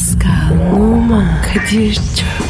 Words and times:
Pascal, 0.00 0.72
Oman, 0.72 1.42
Kadir 1.42 1.94
çok 1.94 2.49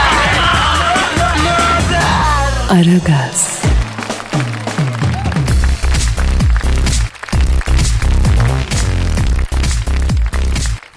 Aragaz, 2.71 3.61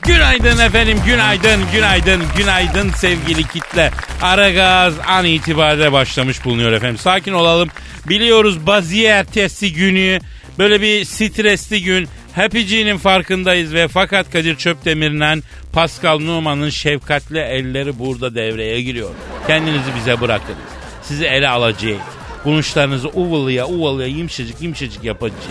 Günaydın 0.06 0.58
efendim, 0.58 0.98
günaydın, 1.06 1.60
günaydın, 1.72 2.22
günaydın 2.36 2.90
sevgili 2.90 3.48
kitle. 3.48 3.90
Aragaz 4.22 4.94
an 5.06 5.24
itibariyle 5.24 5.92
başlamış 5.92 6.44
bulunuyor 6.44 6.72
efendim. 6.72 6.98
Sakin 6.98 7.32
olalım. 7.32 7.68
Biliyoruz 8.08 8.66
baziye 8.66 9.10
ertesi 9.10 9.72
günü 9.72 10.18
böyle 10.58 10.80
bir 10.80 11.04
stresli 11.04 11.82
gün. 11.82 12.08
Happy 12.34 12.96
farkındayız 12.96 13.74
ve 13.74 13.88
fakat 13.88 14.30
Kadir 14.32 14.56
Çöpdemir'le 14.56 15.42
Pascal 15.72 16.18
Numan'ın 16.18 16.70
şefkatli 16.70 17.38
elleri 17.38 17.98
burada 17.98 18.34
devreye 18.34 18.82
giriyor. 18.82 19.10
Kendinizi 19.46 19.94
bize 19.96 20.20
bırakınız. 20.20 20.83
Sizi 21.04 21.24
ele 21.24 21.48
alacağız. 21.48 22.00
Buluşlarınızı 22.44 23.08
uvalıya 23.08 23.66
uvalıya 23.66 24.08
yumuşacık 24.08 24.62
yumuşacık 24.62 25.04
yapacağız. 25.04 25.44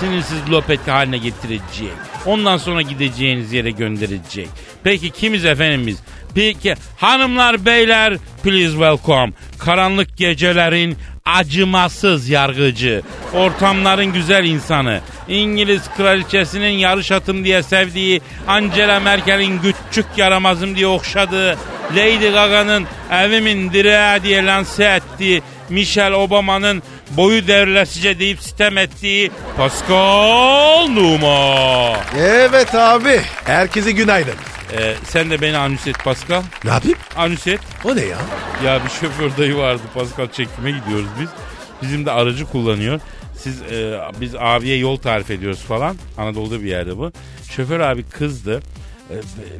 Sinirsiz 0.00 0.50
lopet 0.50 0.88
haline 0.88 1.18
getirecek. 1.18 1.92
Ondan 2.26 2.56
sonra 2.56 2.82
gideceğiniz 2.82 3.52
yere 3.52 3.70
gönderecek. 3.70 4.48
Peki 4.84 5.10
kimiz 5.10 5.44
efendim 5.44 5.86
biz? 5.86 5.98
Peki 6.34 6.74
hanımlar 6.96 7.66
beyler 7.66 8.16
please 8.42 8.70
welcome. 8.70 9.32
Karanlık 9.58 10.16
gecelerin 10.16 10.96
acımasız 11.24 12.28
yargıcı. 12.28 13.02
Ortamların 13.34 14.12
güzel 14.12 14.44
insanı. 14.44 15.00
İngiliz 15.28 15.82
kraliçesinin 15.96 16.78
yarış 16.78 17.12
atım 17.12 17.44
diye 17.44 17.62
sevdiği 17.62 18.20
Angela 18.46 19.00
Merkel'in 19.00 19.60
küçük 19.90 20.06
yaramazım 20.16 20.76
diye 20.76 20.86
okşadığı 20.86 21.56
Lady 21.96 22.30
Gaga'nın 22.32 22.86
evimin 23.12 23.72
direği 23.72 24.22
diye 24.22 24.46
lanse 24.46 24.84
ettiği 24.84 25.42
Michelle 25.68 26.14
Obama'nın 26.14 26.82
boyu 27.10 27.46
devrilesice 27.46 28.18
deyip 28.18 28.40
sitem 28.40 28.78
ettiği 28.78 29.30
Pascal 29.56 30.86
Numa. 30.86 31.96
Evet 32.18 32.74
abi. 32.74 33.20
Herkese 33.44 33.92
günaydın. 33.92 34.34
Ee, 34.72 34.94
sen 35.04 35.30
de 35.30 35.40
beni 35.40 35.56
anüs 35.56 35.86
et 35.86 36.04
Pascal. 36.04 36.42
Ne 36.64 36.70
yapayım? 36.70 36.98
Anüs 37.16 37.46
et. 37.46 37.60
O 37.84 37.96
ne 37.96 38.04
ya? 38.04 38.18
Ya 38.64 38.80
bir 38.84 38.90
şoför 38.90 39.36
dayı 39.38 39.56
vardı 39.56 39.82
Pascal 39.94 40.28
çekime 40.32 40.70
gidiyoruz 40.70 41.08
biz. 41.20 41.28
Bizim 41.82 42.06
de 42.06 42.10
aracı 42.10 42.44
kullanıyor. 42.46 43.00
Siz 43.38 43.62
e, 43.62 44.00
biz 44.20 44.34
abiye 44.38 44.76
yol 44.76 44.96
tarif 44.96 45.30
ediyoruz 45.30 45.60
falan. 45.60 45.96
Anadolu'da 46.18 46.62
bir 46.62 46.68
yerde 46.68 46.96
bu. 46.98 47.12
Şoför 47.50 47.80
abi 47.80 48.02
kızdı. 48.02 48.62
E, 49.10 49.14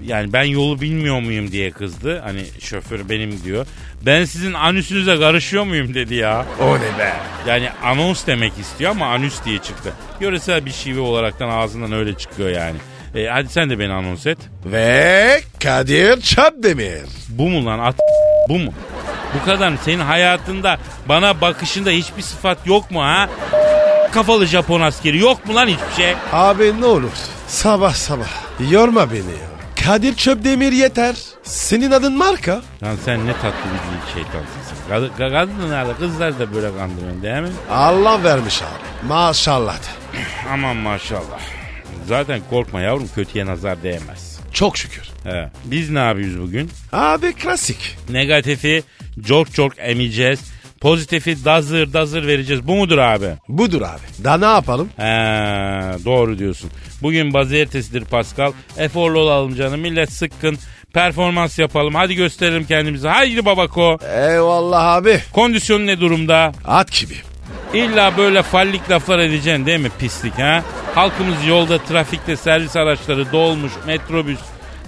yani 0.07 0.33
ben 0.33 0.43
yolu 0.43 0.81
bilmiyor 0.81 1.21
muyum 1.21 1.53
diye 1.53 1.71
kızdı. 1.71 2.21
Hani 2.25 2.45
şoför 2.61 3.09
benim 3.09 3.45
diyor. 3.45 3.67
Ben 4.07 4.25
sizin 4.25 4.53
anüsünüze 4.55 5.17
karışıyor 5.17 5.65
muyum 5.65 5.95
dedi 5.95 6.15
ya. 6.15 6.47
O 6.61 6.77
ne 6.77 6.99
be? 6.99 7.13
Yani 7.47 7.71
anons 7.85 8.27
demek 8.27 8.53
istiyor 8.61 8.91
ama 8.91 9.07
anüs 9.07 9.45
diye 9.45 9.59
çıktı. 9.59 9.93
Yöresel 10.21 10.67
bir 10.67 10.71
şive 10.71 11.01
olaraktan 11.01 11.49
ağzından 11.49 11.93
öyle 11.93 12.15
çıkıyor 12.15 12.49
yani. 12.51 12.77
E, 13.15 13.27
hadi 13.27 13.49
sen 13.49 13.71
de 13.71 13.79
beni 13.79 13.93
anons 13.93 14.27
et. 14.27 14.39
Ve 14.65 15.41
Kadir 15.63 16.21
Çöpdemir. 16.21 17.03
Bu 17.29 17.49
mu 17.49 17.67
lan 17.67 17.79
at 17.79 17.97
bu 18.49 18.59
mu? 18.59 18.73
Bu 19.41 19.45
kadar 19.45 19.69
mı? 19.69 19.79
Senin 19.85 20.01
hayatında 20.01 20.79
bana 21.09 21.41
bakışında 21.41 21.91
hiçbir 21.91 22.23
sıfat 22.23 22.67
yok 22.67 22.91
mu 22.91 23.03
ha? 23.03 23.29
Kafalı 24.13 24.47
Japon 24.47 24.81
askeri 24.81 25.19
yok 25.19 25.47
mu 25.47 25.55
lan 25.55 25.67
hiçbir 25.67 26.03
şey? 26.03 26.15
Abi 26.33 26.81
ne 26.81 26.87
olur 26.87 27.11
sabah 27.49 27.95
sabah 27.95 28.29
yorma 28.71 29.11
beni 29.13 29.19
ya. 29.19 29.49
Kadir 29.85 30.15
Çöpdemir 30.17 30.73
yeter. 30.73 31.17
Senin 31.43 31.91
adın 31.91 32.17
marka. 32.19 32.63
Lan 32.83 32.97
sen 33.05 33.27
ne 33.27 33.33
tatlı 33.33 33.49
bir 33.71 34.13
şeytansın 34.15 34.61
sen. 34.69 34.97
Kad- 34.97 35.11
ka- 35.19 35.33
Kadınlar 35.33 35.89
da 35.89 35.97
kızlar 35.97 36.39
da 36.39 36.55
böyle 36.55 36.77
kandırıyorsun 36.79 37.23
değil 37.23 37.43
mi? 37.43 37.49
Allah 37.71 38.25
vermiş 38.25 38.63
abi. 38.63 39.07
Maşallah. 39.09 39.77
de. 39.77 40.19
Aman 40.53 40.77
maşallah. 40.77 41.41
Zaten 42.09 42.41
korkma 42.51 42.81
yavrum 42.81 43.09
kötüye 43.15 43.47
nazar 43.47 43.83
değmez. 43.83 44.39
Çok 44.53 44.79
şükür. 44.79 45.03
He. 45.25 45.51
Biz 45.65 45.91
ne 45.91 45.99
yapıyoruz 45.99 46.41
bugün? 46.41 46.71
Abi 46.93 47.33
klasik. 47.33 47.97
Negatifi 48.09 48.83
çok 49.29 49.55
çok 49.55 49.73
emeceğiz. 49.79 50.41
Pozitifi 50.81 51.45
dazır 51.45 51.93
dazır 51.93 52.27
vereceğiz. 52.27 52.67
Bu 52.67 52.75
mudur 52.77 52.99
abi? 52.99 53.27
Budur 53.49 53.83
abi. 53.83 54.25
Daha 54.25 54.39
ne 54.39 54.45
yapalım? 54.45 54.89
He, 54.97 55.03
doğru 56.05 56.39
diyorsun. 56.39 56.71
Bugün 57.03 57.35
bazı 57.35 57.57
ertesidir 57.57 58.05
Pascal. 58.05 58.53
Eforlu 58.79 59.19
olalım 59.19 59.55
canım. 59.55 59.81
Millet 59.81 60.13
sıkkın. 60.13 60.59
Performans 60.93 61.59
yapalım. 61.59 61.95
Hadi 61.95 62.15
gösterelim 62.15 62.65
kendimizi. 62.67 63.09
Haydi 63.09 63.45
babako. 63.45 63.99
Eyvallah 64.17 64.87
abi. 64.87 65.21
Kondisyon 65.33 65.87
ne 65.87 66.01
durumda? 66.01 66.53
At 66.65 67.01
gibi. 67.01 67.15
İlla 67.75 68.17
böyle 68.17 68.43
fallik 68.43 68.91
laflar 68.91 69.19
edeceksin 69.19 69.67
değil 69.67 69.81
mi 69.81 69.91
pislik 69.99 70.39
ha? 70.39 70.63
Halkımız 70.95 71.45
yolda 71.47 71.79
trafikte 71.79 72.37
servis 72.37 72.77
araçları 72.77 73.33
dolmuş 73.33 73.73
metrobüs 73.87 74.39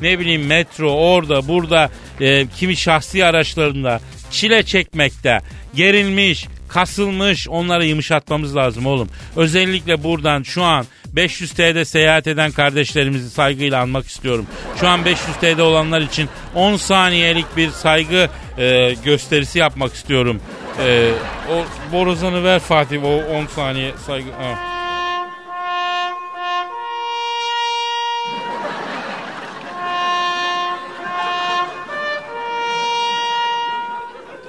ne 0.03 0.19
bileyim 0.19 0.47
metro 0.47 0.91
orada 0.93 1.49
burada 1.49 1.91
e, 2.21 2.47
kimi 2.47 2.77
şahsi 2.77 3.25
araçlarında 3.25 4.01
çile 4.31 4.63
çekmekte 4.63 5.41
gerilmiş 5.75 6.47
kasılmış 6.69 7.49
onları 7.49 7.87
yumuşatmamız 7.87 8.57
lazım 8.57 8.87
oğlum. 8.87 9.09
Özellikle 9.37 10.05
buradan 10.05 10.43
şu 10.43 10.63
an 10.63 10.87
500 11.13 11.53
TL'de 11.53 11.85
seyahat 11.85 12.27
eden 12.27 12.53
kardeşlerimizi 12.53 13.31
saygıyla 13.31 13.81
anmak 13.81 14.07
istiyorum. 14.07 14.47
Şu 14.81 14.89
an 14.89 15.05
500 15.05 15.37
TL'de 15.37 15.63
olanlar 15.63 16.01
için 16.01 16.29
10 16.55 16.77
saniyelik 16.77 17.57
bir 17.57 17.71
saygı 17.71 18.29
e, 18.59 18.95
gösterisi 19.05 19.59
yapmak 19.59 19.95
istiyorum. 19.95 20.41
E, 20.85 21.11
o 21.51 21.93
borazanı 21.93 22.45
ver 22.45 22.59
Fatih 22.59 23.05
o 23.05 23.09
10 23.09 23.47
saniye 23.47 23.93
saygı. 24.07 24.33
Ha. 24.33 24.80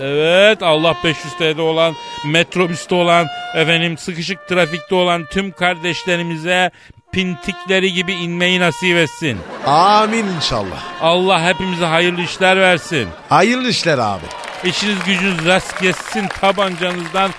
Evet 0.02 0.64
Allah 0.64 0.96
500 1.04 1.34
TL'de 1.34 1.62
olan 1.62 1.96
metrobüste 2.26 2.96
olan 2.96 3.28
efendim 3.56 3.98
sıkışık 3.98 4.48
trafikte 4.48 4.96
olan 4.96 5.26
tüm 5.32 5.52
kardeşlerimize 5.52 6.72
pintikleri 7.12 7.94
gibi 7.94 8.14
inmeyi 8.14 8.60
nasip 8.60 8.98
etsin. 8.98 9.38
Amin 9.66 10.26
inşallah. 10.26 10.84
Allah 11.02 11.46
hepimize 11.46 11.86
hayırlı 11.86 12.22
işler 12.22 12.58
versin. 12.58 13.08
Hayırlı 13.30 13.70
işler 13.70 13.98
abi. 13.98 14.26
İşiniz 14.64 14.96
gücünüz 15.06 15.46
rast 15.46 15.82
gelsin 15.82 16.28
tabancanızdan 16.28 17.32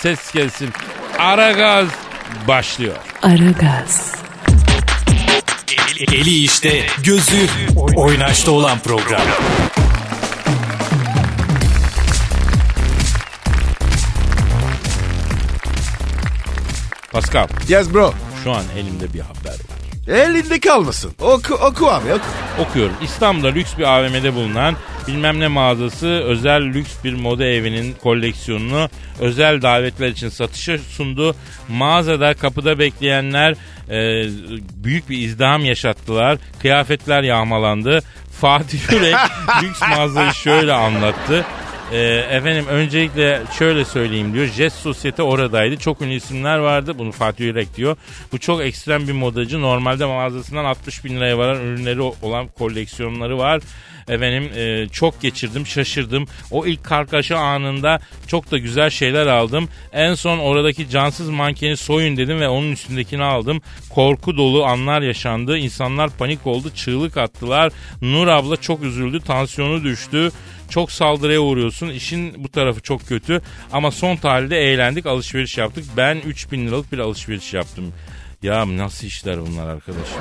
ses 0.00 0.32
gelsin. 0.32 0.70
Ara 1.18 1.52
gaz 1.52 1.88
başlıyor. 2.48 2.96
Aragaz, 3.22 4.16
Eli 6.12 6.44
işte, 6.44 6.86
gözü 7.04 7.48
oynaşta 7.96 8.50
olan 8.50 8.78
program. 8.78 9.20
Pascal 17.16 17.48
Yes 17.68 17.94
bro. 17.94 18.14
şu 18.44 18.52
an 18.52 18.64
elimde 18.78 19.14
bir 19.14 19.20
haber 19.20 19.50
var. 19.50 20.16
Elinde 20.16 20.60
kalmasın. 20.60 21.12
Oku, 21.20 21.54
oku 21.54 21.86
abi 21.90 22.12
oku. 22.12 22.24
Okuyorum. 22.58 22.94
İstanbul'da 23.02 23.48
lüks 23.48 23.78
bir 23.78 23.82
AVM'de 23.82 24.34
bulunan 24.34 24.76
bilmem 25.08 25.40
ne 25.40 25.48
mağazası 25.48 26.06
özel 26.06 26.62
lüks 26.62 26.90
bir 27.04 27.14
moda 27.14 27.44
evinin 27.44 27.94
koleksiyonunu 28.02 28.88
özel 29.20 29.62
davetler 29.62 30.08
için 30.08 30.28
satışa 30.28 30.78
sundu. 30.78 31.36
Mağazada 31.68 32.34
kapıda 32.34 32.78
bekleyenler 32.78 33.54
e, 33.90 34.28
büyük 34.84 35.10
bir 35.10 35.18
izdiham 35.18 35.64
yaşattılar. 35.64 36.38
Kıyafetler 36.62 37.22
yağmalandı. 37.22 38.02
Fatih 38.40 38.92
Yürek 38.92 39.16
lüks 39.62 39.80
mağazayı 39.80 40.34
şöyle 40.34 40.72
anlattı. 40.72 41.44
Ee, 41.92 41.98
efendim 42.30 42.66
öncelikle 42.68 43.42
şöyle 43.58 43.84
söyleyeyim 43.84 44.34
diyor. 44.34 44.46
Jet 44.46 44.72
Sosyete 44.72 45.22
oradaydı. 45.22 45.76
Çok 45.76 46.02
ünlü 46.02 46.14
isimler 46.14 46.58
vardı. 46.58 46.98
Bunu 46.98 47.12
Fatih 47.12 47.44
Yürek 47.44 47.76
diyor. 47.76 47.96
Bu 48.32 48.38
çok 48.38 48.62
ekstrem 48.62 49.08
bir 49.08 49.12
modacı. 49.12 49.60
Normalde 49.60 50.04
mağazasından 50.04 50.64
60 50.64 51.04
bin 51.04 51.16
liraya 51.16 51.38
varan 51.38 51.60
ürünleri 51.60 52.00
olan 52.00 52.48
koleksiyonları 52.48 53.38
var. 53.38 53.62
Efendim 54.08 54.50
e, 54.56 54.88
çok 54.88 55.22
geçirdim 55.22 55.66
şaşırdım. 55.66 56.26
O 56.50 56.66
ilk 56.66 56.84
kargaşa 56.84 57.38
anında 57.38 58.00
çok 58.26 58.50
da 58.50 58.58
güzel 58.58 58.90
şeyler 58.90 59.26
aldım. 59.26 59.68
En 59.92 60.14
son 60.14 60.38
oradaki 60.38 60.90
cansız 60.90 61.28
mankeni 61.28 61.76
soyun 61.76 62.16
dedim 62.16 62.40
ve 62.40 62.48
onun 62.48 62.72
üstündekini 62.72 63.22
aldım. 63.22 63.62
Korku 63.90 64.36
dolu 64.36 64.64
anlar 64.64 65.02
yaşandı. 65.02 65.58
İnsanlar 65.58 66.10
panik 66.10 66.46
oldu. 66.46 66.70
Çığlık 66.74 67.16
attılar. 67.16 67.72
Nur 68.02 68.28
abla 68.28 68.56
çok 68.56 68.82
üzüldü. 68.82 69.20
Tansiyonu 69.20 69.84
düştü. 69.84 70.32
Çok 70.68 70.92
saldırıya 70.92 71.40
uğruyorsun. 71.40 71.88
İşin 71.88 72.44
bu 72.44 72.48
tarafı 72.48 72.80
çok 72.80 73.06
kötü. 73.08 73.42
Ama 73.72 73.90
son 73.90 74.16
tahlilde 74.16 74.58
eğlendik, 74.58 75.06
alışveriş 75.06 75.58
yaptık. 75.58 75.84
Ben 75.96 76.16
3000 76.16 76.66
liralık 76.66 76.92
bir 76.92 76.98
alışveriş 76.98 77.54
yaptım. 77.54 77.92
Ya 78.42 78.76
nasıl 78.76 79.06
işler 79.06 79.40
bunlar 79.46 79.66
arkadaşım? 79.66 80.18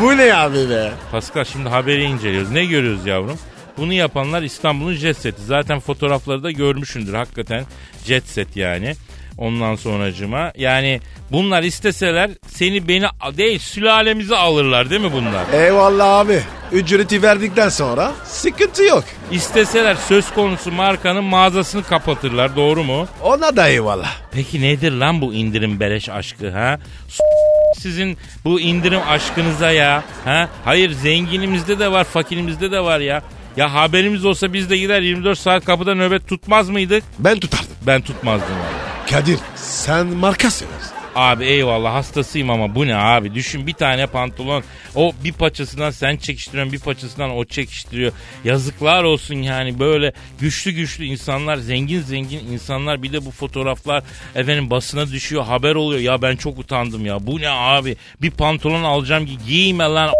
Bu 0.00 0.16
ne 0.16 0.34
abi 0.34 0.70
be? 0.70 0.92
Pascal 1.10 1.44
şimdi 1.44 1.68
haberi 1.68 2.02
inceliyoruz. 2.02 2.50
Ne 2.50 2.64
görüyoruz 2.64 3.06
yavrum? 3.06 3.38
Bunu 3.76 3.92
yapanlar 3.92 4.42
İstanbul'un 4.42 4.94
jet 4.94 5.16
seti. 5.16 5.42
Zaten 5.42 5.80
fotoğrafları 5.80 6.42
da 6.42 6.50
görmüşsündür 6.50 7.14
hakikaten 7.14 7.64
jet 8.04 8.26
set 8.28 8.56
yani. 8.56 8.94
Ondan 9.40 9.74
sonracıma 9.74 10.52
yani 10.56 11.00
bunlar 11.32 11.62
isteseler 11.62 12.30
seni 12.46 12.88
beni 12.88 13.06
değil 13.36 13.58
sülalemizi 13.58 14.36
alırlar 14.36 14.90
değil 14.90 15.00
mi 15.00 15.12
bunlar? 15.12 15.64
Eyvallah 15.64 16.18
abi. 16.18 16.40
Ücreti 16.72 17.22
verdikten 17.22 17.68
sonra 17.68 18.12
sıkıntı 18.24 18.82
yok. 18.82 19.04
İsteseler 19.30 19.94
söz 19.94 20.30
konusu 20.34 20.72
markanın 20.72 21.24
mağazasını 21.24 21.82
kapatırlar 21.82 22.56
doğru 22.56 22.84
mu? 22.84 23.08
Ona 23.22 23.56
da 23.56 23.68
eyvallah. 23.68 24.12
Peki 24.32 24.62
nedir 24.62 24.92
lan 24.92 25.20
bu 25.20 25.34
indirim 25.34 25.80
beleş 25.80 26.08
aşkı 26.08 26.50
ha? 26.50 26.78
S- 27.08 27.24
sizin 27.80 28.18
bu 28.44 28.60
indirim 28.60 29.00
aşkınıza 29.08 29.70
ya. 29.70 30.02
Ha? 30.24 30.48
Hayır 30.64 30.90
zenginimizde 30.90 31.78
de 31.78 31.92
var 31.92 32.04
fakirimizde 32.04 32.70
de 32.72 32.80
var 32.80 33.00
ya. 33.00 33.22
Ya 33.56 33.74
haberimiz 33.74 34.24
olsa 34.24 34.52
biz 34.52 34.70
de 34.70 34.76
gider 34.78 35.00
24 35.00 35.38
saat 35.38 35.64
kapıda 35.64 35.94
nöbet 35.94 36.28
tutmaz 36.28 36.68
mıydık? 36.68 37.04
Ben 37.18 37.40
tutardım. 37.40 37.66
Ben 37.86 38.00
tutmazdım 38.00 38.48
abi. 38.56 38.89
Kadir 39.10 39.38
sen 39.56 40.06
marka 40.06 40.50
seversin. 40.50 40.94
Abi 41.14 41.44
eyvallah 41.44 41.94
hastasıyım 41.94 42.50
ama 42.50 42.74
bu 42.74 42.86
ne 42.86 42.96
abi? 42.96 43.34
Düşün 43.34 43.66
bir 43.66 43.72
tane 43.72 44.06
pantolon 44.06 44.64
o 44.94 45.12
bir 45.24 45.32
paçasından 45.32 45.90
sen 45.90 46.16
çekiştiriyorsun 46.16 46.72
bir 46.72 46.78
paçasından 46.80 47.30
o 47.30 47.44
çekiştiriyor. 47.44 48.12
Yazıklar 48.44 49.04
olsun 49.04 49.34
yani 49.34 49.78
böyle 49.78 50.12
güçlü 50.40 50.70
güçlü 50.70 51.04
insanlar 51.04 51.56
zengin 51.56 52.00
zengin 52.00 52.52
insanlar 52.52 53.02
bir 53.02 53.12
de 53.12 53.26
bu 53.26 53.30
fotoğraflar 53.30 54.02
efendim 54.34 54.70
basına 54.70 55.10
düşüyor 55.10 55.44
haber 55.44 55.74
oluyor. 55.74 56.00
Ya 56.00 56.22
ben 56.22 56.36
çok 56.36 56.58
utandım 56.58 57.06
ya 57.06 57.26
bu 57.26 57.40
ne 57.40 57.48
abi? 57.48 57.96
Bir 58.22 58.30
pantolon 58.30 58.84
alacağım 58.84 59.26
ki 59.26 59.38
giyme 59.46 59.84
lan 59.84 60.10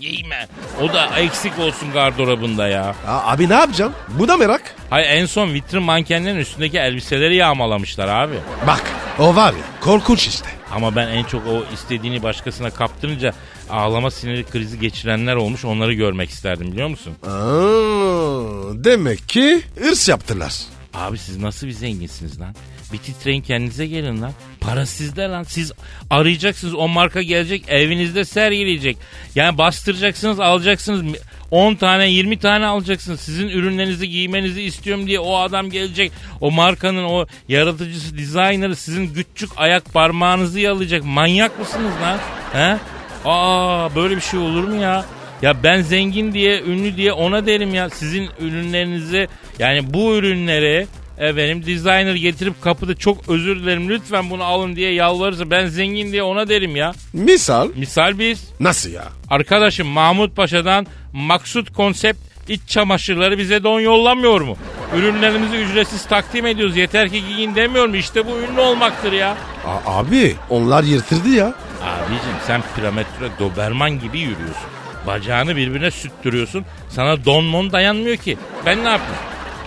giyme. 0.00 0.48
O 0.82 0.92
da 0.92 1.06
eksik 1.18 1.58
olsun 1.58 1.92
gardırobunda 1.92 2.68
ya. 2.68 2.94
Aa, 3.06 3.32
abi 3.32 3.48
ne 3.48 3.54
yapacağım? 3.54 3.92
Bu 4.08 4.28
da 4.28 4.36
merak. 4.36 4.74
Hayır 4.90 5.08
en 5.10 5.26
son 5.26 5.52
vitrin 5.54 5.82
mankenlerin 5.82 6.36
üstündeki 6.38 6.78
elbiseleri 6.78 7.36
yağmalamışlar 7.36 8.08
abi. 8.08 8.34
Bak 8.66 8.82
o 9.18 9.36
var 9.36 9.52
ya 9.52 9.64
korkunç 9.80 10.26
işte. 10.26 10.48
Ama 10.74 10.96
ben 10.96 11.08
en 11.08 11.24
çok 11.24 11.46
o 11.46 11.64
istediğini 11.74 12.22
başkasına 12.22 12.70
kaptırınca 12.70 13.32
ağlama 13.70 14.10
siniri 14.10 14.44
krizi 14.44 14.80
geçirenler 14.80 15.34
olmuş 15.34 15.64
onları 15.64 15.92
görmek 15.92 16.30
isterdim 16.30 16.72
biliyor 16.72 16.88
musun? 16.88 17.12
Aa, 17.22 18.84
demek 18.84 19.28
ki 19.28 19.62
hırs 19.78 20.08
yaptılar. 20.08 20.54
Abi 20.94 21.18
siz 21.18 21.36
nasıl 21.38 21.66
bir 21.66 21.72
zenginsiniz 21.72 22.40
lan? 22.40 22.54
Bir 22.92 22.98
titreyin 22.98 23.42
kendinize 23.42 23.86
gelin 23.86 24.22
lan. 24.22 24.32
Para 24.60 24.86
sizde 24.86 25.22
lan. 25.22 25.42
Siz 25.42 25.72
arayacaksınız 26.10 26.74
o 26.74 26.88
marka 26.88 27.22
gelecek 27.22 27.64
evinizde 27.68 28.24
sergileyecek. 28.24 28.96
Yani 29.34 29.58
bastıracaksınız 29.58 30.40
alacaksınız. 30.40 31.16
10 31.50 31.74
tane 31.74 32.10
20 32.10 32.38
tane 32.38 32.66
alacaksınız. 32.66 33.20
Sizin 33.20 33.48
ürünlerinizi 33.48 34.08
giymenizi 34.08 34.62
istiyorum 34.62 35.06
diye 35.06 35.20
o 35.20 35.36
adam 35.36 35.70
gelecek. 35.70 36.12
O 36.40 36.50
markanın 36.50 37.04
o 37.04 37.26
yaratıcısı, 37.48 38.18
designer'ı 38.18 38.76
sizin 38.76 39.14
küçük 39.14 39.50
ayak 39.56 39.92
parmağınızı 39.92 40.60
yalayacak. 40.60 41.04
Manyak 41.04 41.58
mısınız 41.58 41.92
lan? 42.02 42.18
He? 42.52 42.76
Aa 43.24 43.94
böyle 43.94 44.16
bir 44.16 44.20
şey 44.20 44.40
olur 44.40 44.64
mu 44.64 44.82
ya? 44.82 45.04
Ya 45.42 45.62
ben 45.62 45.82
zengin 45.82 46.32
diye, 46.32 46.62
ünlü 46.62 46.96
diye 46.96 47.12
ona 47.12 47.46
derim 47.46 47.74
ya. 47.74 47.90
Sizin 47.90 48.30
ürünlerinizi 48.40 49.28
yani 49.58 49.94
bu 49.94 50.16
ürünleri 50.16 50.86
efendim 51.18 51.66
designer 51.66 52.14
getirip 52.14 52.62
kapıda 52.62 52.94
çok 52.94 53.28
özür 53.28 53.56
dilerim 53.62 53.88
lütfen 53.88 54.30
bunu 54.30 54.44
alın 54.44 54.76
diye 54.76 54.92
yalvarırsa 54.92 55.50
ben 55.50 55.66
zengin 55.66 56.12
diye 56.12 56.22
ona 56.22 56.48
derim 56.48 56.76
ya. 56.76 56.92
Misal 57.12 57.68
Misal 57.76 58.18
biz 58.18 58.50
nasıl 58.60 58.90
ya? 58.90 59.04
arkadaşım 59.30 59.86
Mahmut 59.88 60.36
Paşa'dan 60.36 60.86
Maksut 61.12 61.72
Konsept 61.72 62.18
iç 62.48 62.60
çamaşırları 62.66 63.38
bize 63.38 63.62
don 63.64 63.80
yollamıyor 63.80 64.40
mu? 64.40 64.56
Ürünlerimizi 64.96 65.56
ücretsiz 65.56 66.06
takdim 66.06 66.46
ediyoruz. 66.46 66.76
Yeter 66.76 67.08
ki 67.08 67.22
giyin 67.28 67.54
demiyor 67.54 67.86
mu? 67.86 67.96
İşte 67.96 68.26
bu 68.26 68.30
ünlü 68.38 68.60
olmaktır 68.60 69.12
ya. 69.12 69.36
A- 69.66 69.98
abi 69.98 70.36
onlar 70.50 70.84
yırtırdı 70.84 71.28
ya. 71.28 71.54
Abicim 71.82 72.36
sen 72.46 72.62
piramidre 72.76 73.38
Doberman 73.38 73.90
gibi 74.00 74.18
yürüyorsun. 74.18 74.66
Bacağını 75.06 75.56
birbirine 75.56 75.90
süttürüyorsun. 75.90 76.64
Sana 76.88 77.24
don 77.24 77.44
mon 77.44 77.72
dayanmıyor 77.72 78.16
ki. 78.16 78.36
Ben 78.66 78.84
ne 78.84 78.88
yapayım? 78.88 79.14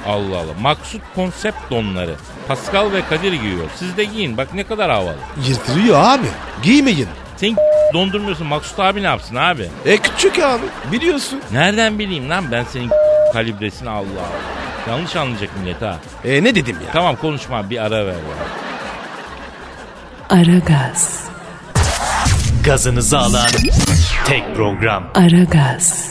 Allah 0.09 0.37
Allah. 0.37 0.53
Maksut 0.61 1.01
konsept 1.15 1.71
donları. 1.71 2.15
Pascal 2.47 2.91
ve 2.91 3.01
Kadir 3.09 3.33
giyiyor. 3.33 3.65
Siz 3.75 3.97
de 3.97 4.03
giyin. 4.03 4.37
Bak 4.37 4.53
ne 4.53 4.63
kadar 4.63 4.91
havalı. 4.91 5.15
Yırtırıyor 5.47 5.99
abi. 6.03 6.27
Giymeyin. 6.63 7.07
Sen 7.37 7.55
dondurmuyorsun. 7.93 8.47
Maksut 8.47 8.79
abi 8.79 9.03
ne 9.03 9.07
yapsın 9.07 9.35
abi? 9.35 9.69
E 9.85 9.97
küçük 9.97 10.39
abi 10.39 10.63
biliyorsun. 10.91 11.41
Nereden 11.51 11.99
bileyim 11.99 12.29
lan 12.29 12.51
ben 12.51 12.63
senin 12.63 12.89
kalibresini 13.33 13.89
Allah 13.89 13.99
Allah. 13.99 14.89
Yanlış 14.89 15.15
anlayacak 15.15 15.49
millet 15.61 15.81
ha. 15.81 15.97
E 16.25 16.43
ne 16.43 16.55
dedim 16.55 16.77
ya? 16.85 16.91
Tamam 16.93 17.15
konuşma 17.15 17.69
bir 17.69 17.77
ara 17.85 18.05
ver 18.05 18.13
ya. 18.13 18.69
Aragaz, 20.29 21.23
Gazınızı 22.63 23.17
alan 23.19 23.49
tek 24.25 24.55
program. 24.55 25.03
Aragaz, 25.15 26.09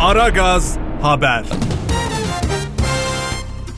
Aragaz 0.00 0.76
Haber. 1.02 1.44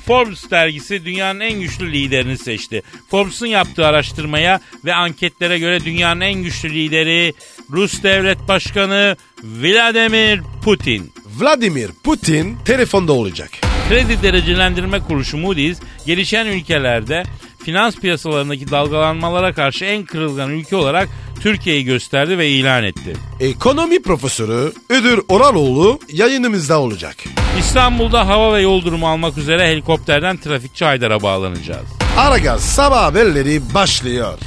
Forbes 0.06 0.50
dergisi 0.50 1.04
dünyanın 1.04 1.40
en 1.40 1.60
güçlü 1.60 1.92
liderini 1.92 2.38
seçti. 2.38 2.82
Forbes'un 3.10 3.46
yaptığı 3.46 3.86
araştırmaya 3.86 4.60
ve 4.84 4.94
anketlere 4.94 5.58
göre 5.58 5.84
dünyanın 5.84 6.20
en 6.20 6.34
güçlü 6.34 6.74
lideri 6.74 7.34
Rus 7.70 8.02
Devlet 8.02 8.48
Başkanı 8.48 9.16
Vladimir 9.42 10.40
Putin. 10.64 11.12
Vladimir 11.26 11.90
Putin 12.04 12.56
telefonda 12.64 13.12
olacak. 13.12 13.50
Kredi 13.88 14.22
derecelendirme 14.22 15.00
kuruluşu 15.00 15.36
Moody's 15.36 15.80
gelişen 16.06 16.46
ülkelerde 16.46 17.22
finans 17.64 17.96
piyasalarındaki 17.96 18.70
dalgalanmalara 18.70 19.52
karşı 19.52 19.84
en 19.84 20.04
kırılgan 20.04 20.50
ülke 20.50 20.76
olarak 20.76 21.08
Türkiye'yi 21.44 21.84
gösterdi 21.84 22.38
ve 22.38 22.48
ilan 22.48 22.84
etti. 22.84 23.12
Ekonomi 23.40 24.02
profesörü 24.02 24.72
Ödür 24.90 25.20
Oraloğlu 25.28 25.98
yayınımızda 26.12 26.80
olacak. 26.80 27.16
İstanbul'da 27.58 28.28
hava 28.28 28.54
ve 28.54 28.62
yol 28.62 28.84
durumu 28.84 29.08
almak 29.08 29.38
üzere 29.38 29.68
helikopterden 29.68 30.36
trafikçi 30.36 30.84
Haydar'a 30.84 31.22
bağlanacağız. 31.22 31.86
Aragaz 32.16 32.62
sabah 32.62 33.02
haberleri 33.02 33.74
başlıyor. 33.74 34.38